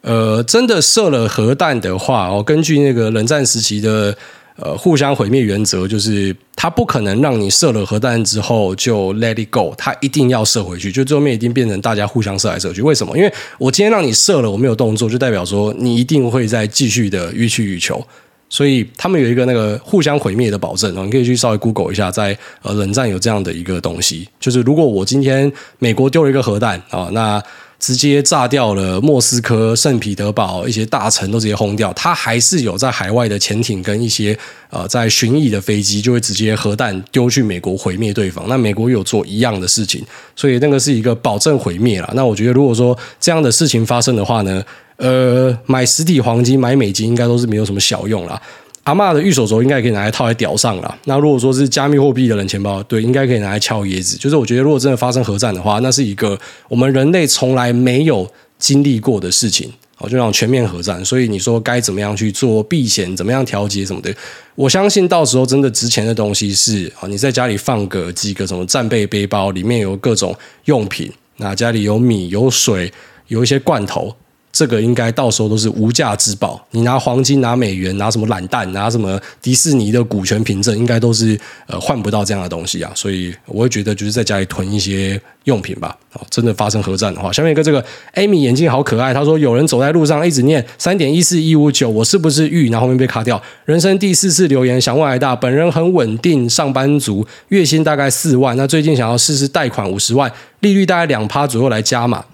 [0.00, 4.16] 呃，真的射了核弹的话，哦，根据那个冷战时期的。
[4.60, 12.82] 呃，互相毁灭原则就是，它不可能让你射了核弹之后就 let it go，它一定要射回去，就最后面一定变成大家互相射来射去。
[12.82, 13.16] 为什么？
[13.16, 18.04] 因为我今天让你射了，我没有动作，就代表说你一定会再继续的予取予求。
[18.50, 27.40] 所以他们有一个那个互相毁灭的保证，你可以去稍微 Google 一下，在呃冷战有这样的一个东西，就是如果我今天美国丢了一个核弹啊，那。
[27.78, 34.36] 直接炸掉了莫斯科、圣彼得堡一些大城都直接轰掉，它还是有在海外的潜艇跟一些
[34.70, 38.44] 呃在巡弋的飞机，就会直接核弹丢去美国毁灭对方。
[38.48, 40.04] 那美国有做一样的事情，
[40.34, 42.12] 所以那个是一个保证毁灭了。
[42.14, 44.62] 那我觉得如果说这样的事情发生的话呢，
[44.96, 48.40] 呃，买实体黄金、买美金应该都是没有什么小用啦。
[48.84, 50.98] 阿嬷的玉手镯应该可以拿来套在屌上了。
[51.04, 54.16] 那如果说是加密货币的冷钱包，对，应该可以拿来敲椰子。
[54.16, 59.70] 就是我觉得，如果真的发生核战的话，那是一个我们人类从来没有经历过的事情。
[59.98, 61.04] 哦，就那种全面核战。
[61.04, 64.14] 所以你说该怎么样去做避险，怎么样调节什么的，
[64.54, 70.32] 我相信到时候真的值钱的东西是啊，你在家里放个几个什么战备背包，里面有各种
[70.66, 72.92] 用品，那家里有米、有水、
[73.26, 74.14] 有一些罐头。
[74.50, 76.60] 这个应该到时候都是无价之宝。
[76.70, 82.90] 你拿黄金、拿美元、拿什么懒蛋、拿什么迪士尼的股权凭证，应该都是呃换不到这样的东西啊。
[82.94, 85.96] 所以我会觉得就是在家里囤一些用品吧。
[86.14, 87.84] 哦，真的发生核战的话，下面一个这个
[88.14, 92.70] Amy 眼睛好可爱，他说有人走在路上一直念三点一四一五九，我是不是玉？
[92.70, 93.40] 然后后面被卡掉。
[93.66, 102.24] 人生第四次留言，想问来大，本人很稳定，上班族，月薪大概四万，那最近想要试试贷款五十万，利率大概两趴左右来加码。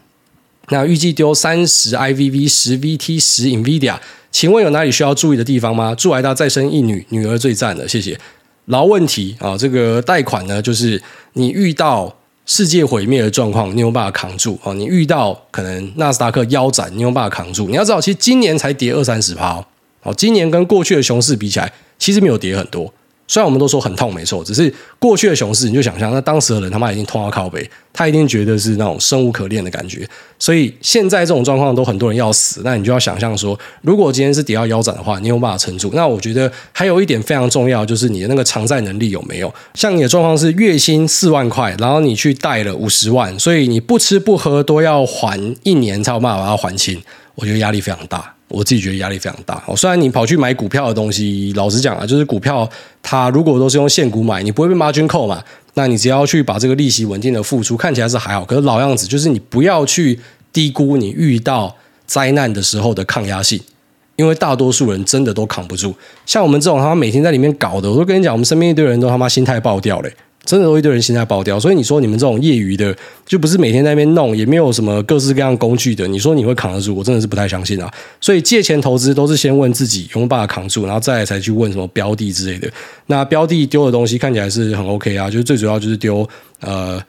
[0.70, 3.96] 那预计丢三十 IVV 十 VT 十 NVIDIA，
[4.30, 5.94] 请问有哪里需要注意的地方吗？
[5.94, 8.18] 祝爱大再生一女，女儿最赞了，谢谢。
[8.66, 11.02] 老问题啊，这个贷款呢，就是
[11.34, 14.72] 你遇到世界毁灭的状况，你有办法扛住啊？
[14.72, 17.66] 你遇到可能纳斯达克腰斩，你有办法扛住？
[17.68, 19.62] 你要知道，其实今年才跌二三十趴
[20.02, 22.92] 哦，今年跟过去的熊市比起来，其实没有跌很多。
[23.26, 30.06] 虽然我们都说很痛，没错，只是过去的熊市，你就想象那当时的人他妈已经痛到靠北，他一定觉得是那种生无可恋的感觉。
[30.38, 35.90] 所以现在这种状况都很多人要死，那你就要想象说，如果今天是跌到腰斩的话，你有办法撑住？
[35.94, 39.52] 那我觉得还有一点非常重要，就是你的那个偿债能力有没有？
[39.72, 47.02] 像你的状况是月薪四万块，然后你去贷了五十万，所以你不吃不喝都要还一年才有办法把它还清，
[47.36, 48.33] 我觉得压力非常大。
[48.48, 49.62] 我自己觉得压力非常大。
[49.66, 52.68] 哦，虽然你跑去买股票的东西，老实讲啊，就是股票
[53.02, 55.42] 它如果都是用现股买，你不会被 margin call 嘛？
[55.74, 58.44] 那你只要去把这个利息稳定的付出，看起来是还好。
[58.44, 60.20] 可是老样子，就是你不要去
[60.52, 61.74] 低估你遇到
[62.06, 63.60] 灾难的时候的抗压性，
[64.16, 65.94] 因为大多数人真的都扛不住。
[66.24, 70.14] 像我们这种他妈每天在里面搞的，我都跟你讲，我们身边一堆人都他妈心态爆掉嘞。
[70.44, 76.94] 真的容易对人心态爆掉，所以你说你们这种业余的，就不是每天在那边弄，也没有什么各式各样工具的，你说你会扛得住？
[76.94, 77.92] 我真的是不太相信啊。
[78.20, 82.70] 所以借钱投资都是先问自己有没有办法扛住，然后再来才去问什么标的之类的。
[83.06, 86.28] 那标的丢的东西看起来是很 OK 啊，就是最主要就是丢
[86.60, 87.02] 呃。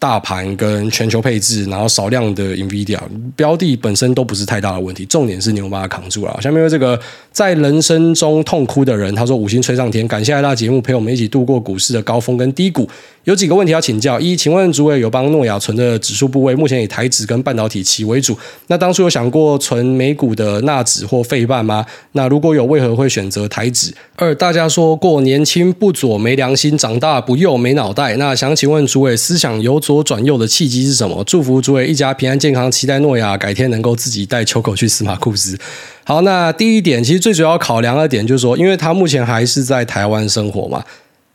[0.00, 2.98] 大盘跟全球配置，然后少量的 NVIDIA
[3.36, 6.36] 标的本身都不是太大的问题，重点是你有没有把它扛住了。
[6.40, 6.98] 下面有这个
[7.30, 12.88] 在人生中痛哭的人，他说五星吹上天，感谢爱大节目陪我们一起度过股市的高峰跟低谷。
[13.24, 18.36] 有几个问题要请教：一，请问主委有帮诺亚存的指数部位，目前以台指跟半导体期为主。
[18.68, 21.84] 那当初有想过存美股的纳指或费半吗？
[22.12, 23.92] 那如果有，为何会选择台指？
[24.16, 28.16] 二，大家说过年轻不左没良心，长大不右没脑袋。
[28.16, 31.22] 那想请问主委，思想由左转右的契机是什么？
[31.24, 35.58] 祝福主委一家平安健康，期待诺亚改天能够自己带秋口去司马库斯。
[36.04, 40.82] 好，那第一点，其实最主要考量的点就是说，因为他目前还是在台湾生活嘛。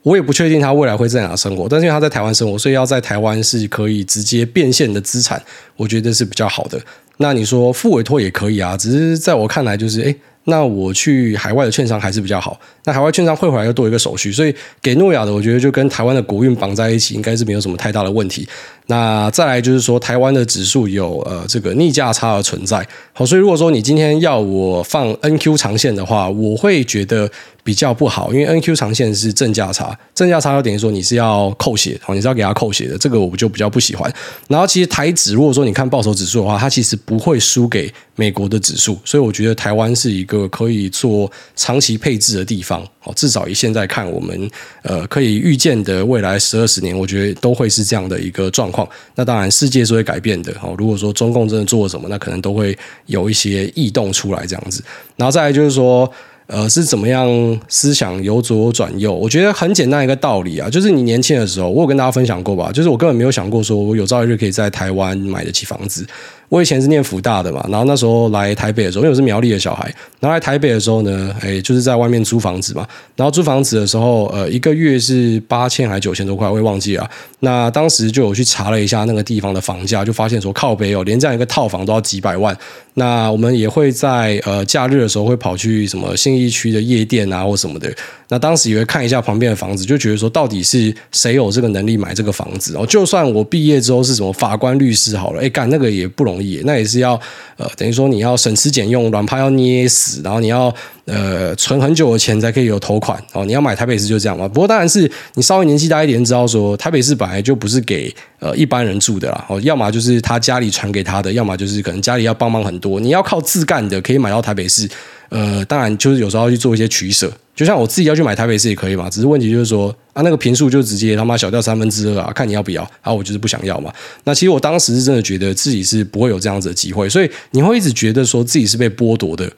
[0.06, 5.42] 我也不确定他未来会在哪生活，但是因为他在台湾生活，所以要在台湾是可以直接变现的资产，
[5.76, 6.80] 我觉得是比较好的。
[7.18, 10.16] 那你说付委托也可以啊，只是在我看来就是，诶，
[10.46, 12.60] 那我去海外的券商还是比较好。
[12.86, 18.48] 那海外券商汇回来又多一个手续，所以给诺亚的，我觉得就跟台湾的国运绑在一起，应该是没有什么太大的问题。
[18.88, 22.88] 那再来就是说，台湾的指数有呃这个逆价差的存在。
[23.14, 27.28] 好，所以如果说你今天要我放 NQ 长线的话，我会觉得
[27.64, 34.14] 比较不好，因为 NQ 长线是正价差，正价差就等于说你是要扣血，好，你是要给他扣血的，这个我就比较不喜欢。
[34.48, 42.82] 然后其实台指如果说你看报酬指数的话，它其实不会输给美国的指数，所以我觉得台湾是一个可以做长期配置的地方。
[43.04, 44.50] 哦，至少以现在看，我们
[44.84, 48.88] 呃可以预见的未来十二十年，我觉得都会是这样的一个状况。
[49.16, 50.52] 那当然，世界是会改变的。
[50.62, 54.84] 哦，如果说中共真的做了什么，那可能都会有一些异动出来这样子。
[55.16, 56.12] 然后再来就是说。
[56.48, 57.28] 呃，是怎么样
[57.68, 59.12] 思想由左转右？
[59.12, 66.06] 我觉得很简单一个道理啊，就是你年轻的时候，我有跟大家分享过吧，就是我根本没有想过说我有朝一日可以在台湾买得起房子。
[66.50, 69.86] 我以前是念福大的嘛，然后那时候来台北的时候，因为我是苗栗的小孩，
[70.20, 72.88] 然后来台北的时候呢，哎，就是在外面租房子嘛。
[73.16, 77.10] 然后租房子的时候，呃，一个月是八千还是九千多块，我也忘记了。
[77.40, 82.56] 那当时就有去查了一下那个地方的房价，就发现说靠北哦，连这样一个套房都要几百万。
[82.98, 87.94] 那我们也会在呃假日的时候会跑去什么信义区的夜店啊或什么的。
[88.30, 92.86] 那当时也会看一下旁边的房子，就觉得说到底是谁有这个能力买这个房子哦？
[92.86, 96.62] 就算我毕业之后是什么法官、律师好了，哎，干那个也不容易。
[96.66, 97.20] 那也是要
[97.58, 100.74] 呃，等于说你要省吃俭用，软趴要捏死，然后你要
[101.06, 103.46] 呃存很久的钱才可以有头款哦。
[103.46, 104.48] 你要买台北市就这样嘛。
[104.48, 109.46] 不过当然是你稍微年纪大一点，知道说台北市本来就不是给呃一般人住的啦。
[109.48, 113.00] 哦，要么就是他家里传给他的，要么就是可能家里要帮忙很多。
[113.00, 114.90] 你要靠自干的可以买到台北市，
[115.30, 117.32] 呃，当然就是有时候去做一些取舍。
[117.56, 123.94] 就像我自己要去买台北市也可以嘛，只是问题就是说啊，那个坪数就直接他妈小掉三分之二啊，看你要不要啊，我就是不想要嘛。
[124.26, 129.50] 那其实我当时是真的觉得自己是不会有这样子的机会，所以你会一直觉得说自己是被剥夺的。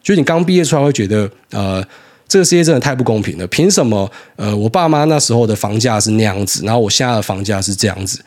[0.00, 1.84] 就你刚毕业出来会觉得，呃，
[2.28, 4.08] 这个世界真的太不公平了，凭什么？
[4.36, 8.20] 呃，我爸妈那时候的房价是那样子，然后我现在的房价是这样子。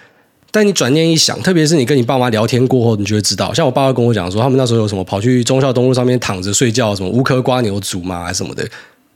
[0.53, 8.63] 但你转念一想，特别是你跟你爸妈聊天过后，你就会知道，像我爸爸跟我讲说，他们那时候有什么跑去忠孝东路上面躺着睡觉，什么无壳瓜牛煮嘛，什么的。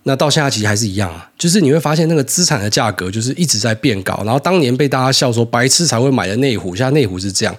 [0.02, 7.56] 那到现在其实还是一样啊，就是你会发现那个资产的价格就是一直在变高，然后当年被大家笑说白痴才会买的内湖，现在内湖是这样，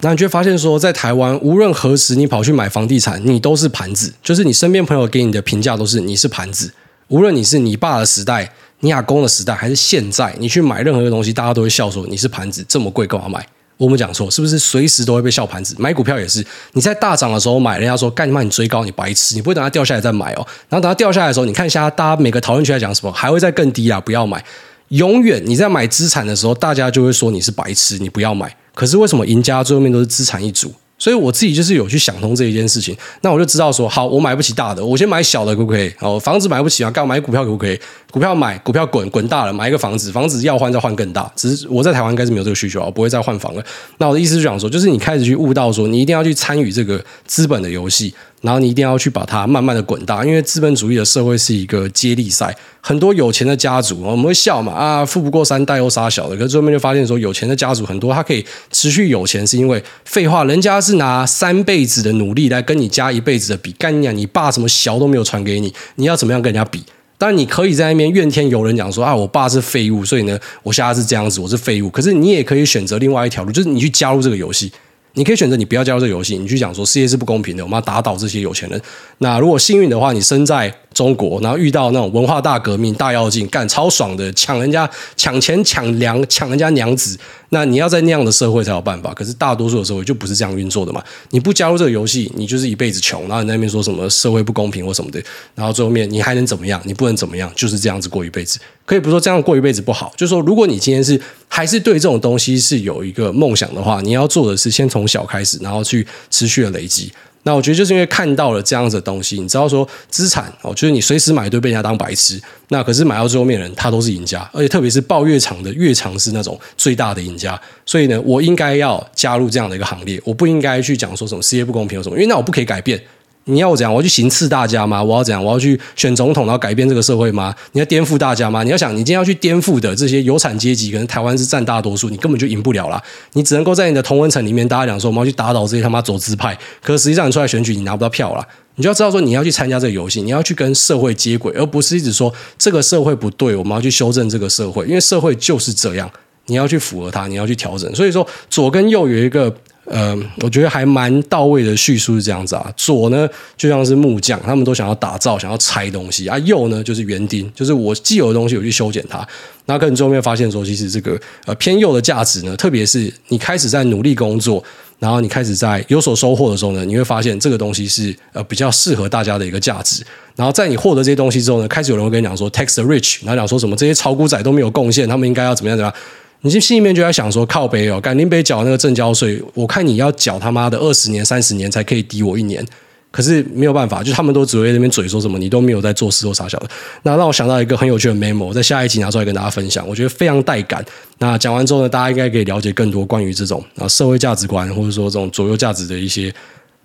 [0.00, 6.72] 那你就会发现说，在台湾无论何时你跑去买房地产，你都是盘子，就是你身边朋友给你的评价都是你是盘子，
[7.08, 8.50] 无论你是你爸的时代、
[8.80, 13.46] 你阿公的时代，还是现在，你去买任何一个东西，大家都会笑说你是盘子，这么贵干嘛买？
[13.76, 15.74] 我们讲错，是不是随时都会被笑盘子？
[15.78, 20.46] 买股票也是，你在大涨的时候买，人家说干你妈，你追高，你白痴，你不会等它掉下来再买哦。
[20.68, 24.44] 然后等它掉下来的时候，你看一下大家每个讨论区在讲什么，还会再更低啊，不要买。
[24.88, 28.54] 永远你在买资产的时候，大家就会说你是白痴，你不要买。
[28.74, 30.72] 可是为什么赢家最后面都是资产一族？
[30.98, 35.90] 所以我自己就是有去想通这一件事情，那我就知道说，好，我买不起大的，我先买小的可不可以？
[36.00, 37.80] 哦，房子买不起啊，干嘛买股票可不可以？
[38.10, 41.30] 股票买，股票滚，滚大了买一个房子，房子要换再换更大。
[41.36, 43.64] 只是我在台湾应该是没有这个需求，我不会再换房了。
[43.98, 48.12] 那我的意思是想说，就是你开始去悟到说，你一定要去参与这个资本的游戏。
[48.42, 66.82] 然后你一定要去把它慢慢的滚大，因为资本主义的社会是一个接力赛，很多有钱的家族，我们会笑嘛啊，富不过三代又杀小的，可是最后面就发现说，有钱的家族很多，他可以持续有钱，是因为废话，人家是拿三辈子的努力来跟你加一辈子的比，干你啊，你爸什么小都没有传给你，你要怎么样跟人家比？
[67.20, 71.90] 但你可以在那边怨天尤人，讲说啊，我爸是废物，所以呢，我现在是这样子，我是废物。
[71.90, 74.72] 可是你也可以选择另外一条路，就是你去加入这个游戏。
[75.14, 78.80] 你可以选择你不要加入这个游戏，你去讲说世界是不公平的，我们要打倒这些有钱人。
[79.18, 87.18] 那如果幸运的话，你生在中国，然后遇到那种文化大革命、大跃进，干超爽的，抢人家抢钱、抢粮、抢人家娘子。
[87.52, 89.12] 那你要在那样的社会才有办法。
[89.12, 91.02] 可是大多数的社会就不是这样运作的嘛。
[91.30, 93.22] 你不加入这个游戏，你就是一辈子穷。
[93.22, 95.20] 然后你那边说什么社会不公平或什么的，
[95.56, 96.80] 然后最后面你还能怎么样？
[96.84, 98.60] 你不能怎么样，就是这样子过一辈子。
[98.86, 107.10] 可以不说这样过一辈子不好，就是说如果你今天是还是对这种东西是有一个梦想的话，你要做的是先从从小开始，然后去持续的累积。
[107.42, 112.38] 那我觉得就是因为看到了这样子的东西，你知道说资产哦，就是你随时买都被人家当白痴。
[112.68, 117.58] 那可是买到最后面的人，他都是赢家，而且特别是抱越长的越长是那种最大的赢家。
[117.86, 123.02] 所以呢，我应该要加入这样的一个行列，我不应该去讲说什么事业不公平有什么，因为那我不可以改变。
[123.50, 123.92] 你要我怎样？
[123.92, 125.02] 我要去行刺大家吗？
[125.02, 125.44] 我要怎样？
[125.44, 127.54] 我要去选总统，然后改变这个社会吗？
[127.72, 128.62] 你要颠覆大家吗？
[128.62, 133.02] 你要想，你今天要去颠覆的这些有产阶级，可能台湾是占大多数，你根本就赢不了啦。
[133.32, 138.46] 你只能够在你的同温层里面，大家讲说我们要去打倒这些他妈走资派，可实际上你出来选举，你拿不到票啦。
[138.76, 146.10] 你就要知道说，你要去参加这个游戏，你要去跟社会接轨，而不是一直说这个社会不对，我们要去修正这个社会，因为社会就是这样。
[146.46, 147.94] 你要去符合它，你要去调整。
[147.94, 149.54] 所以说，左跟右有一个
[149.86, 152.72] 呃，我觉得还蛮到位的叙述是这样子啊。
[152.76, 159.26] 左呢就像是木匠，他们都想要打造、想要拆东西啊；右呢就是园丁，就是我既有的东西我去修剪它。
[159.66, 164.62] 那可能最后面发现说，其实这个呃偏右的价值呢，特别是你开始在努力工作，
[164.98, 170.04] 然后你开始在有所收获的时候呢，你会发现这个东西是呃比较适合大家的一个价值。
[170.36, 176.00] 然后在你获得这些东西之后呢，开始有人会跟你讲说，tax the rich，然后讲说什么这些炒股仔都没有贡献，他们应该要怎么样怎么样。
[176.42, 182.66] 你心心里面就在想说，靠北哦，赶紧被缴那个证交税，我看你要缴他妈的二十年、三十年才可以抵我一年，
[183.10, 186.68] 可是没有办法，就他们都只会在那边嘴说什么，你都没有在做事或啥小的。
[187.02, 190.82] 那让我想到一个很有趣的 memo，在下一集拿出来跟大家分享，我觉得非常带感。
[191.18, 196.32] 那讲完之后呢，大家应该可以了解更多关于这种啊社会价值观或者说这种左右价值的一些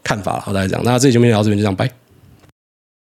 [0.03, 0.39] 看法。
[0.41, 2.04] 好，大家讲，那这里就聊到这边，就这样，拜。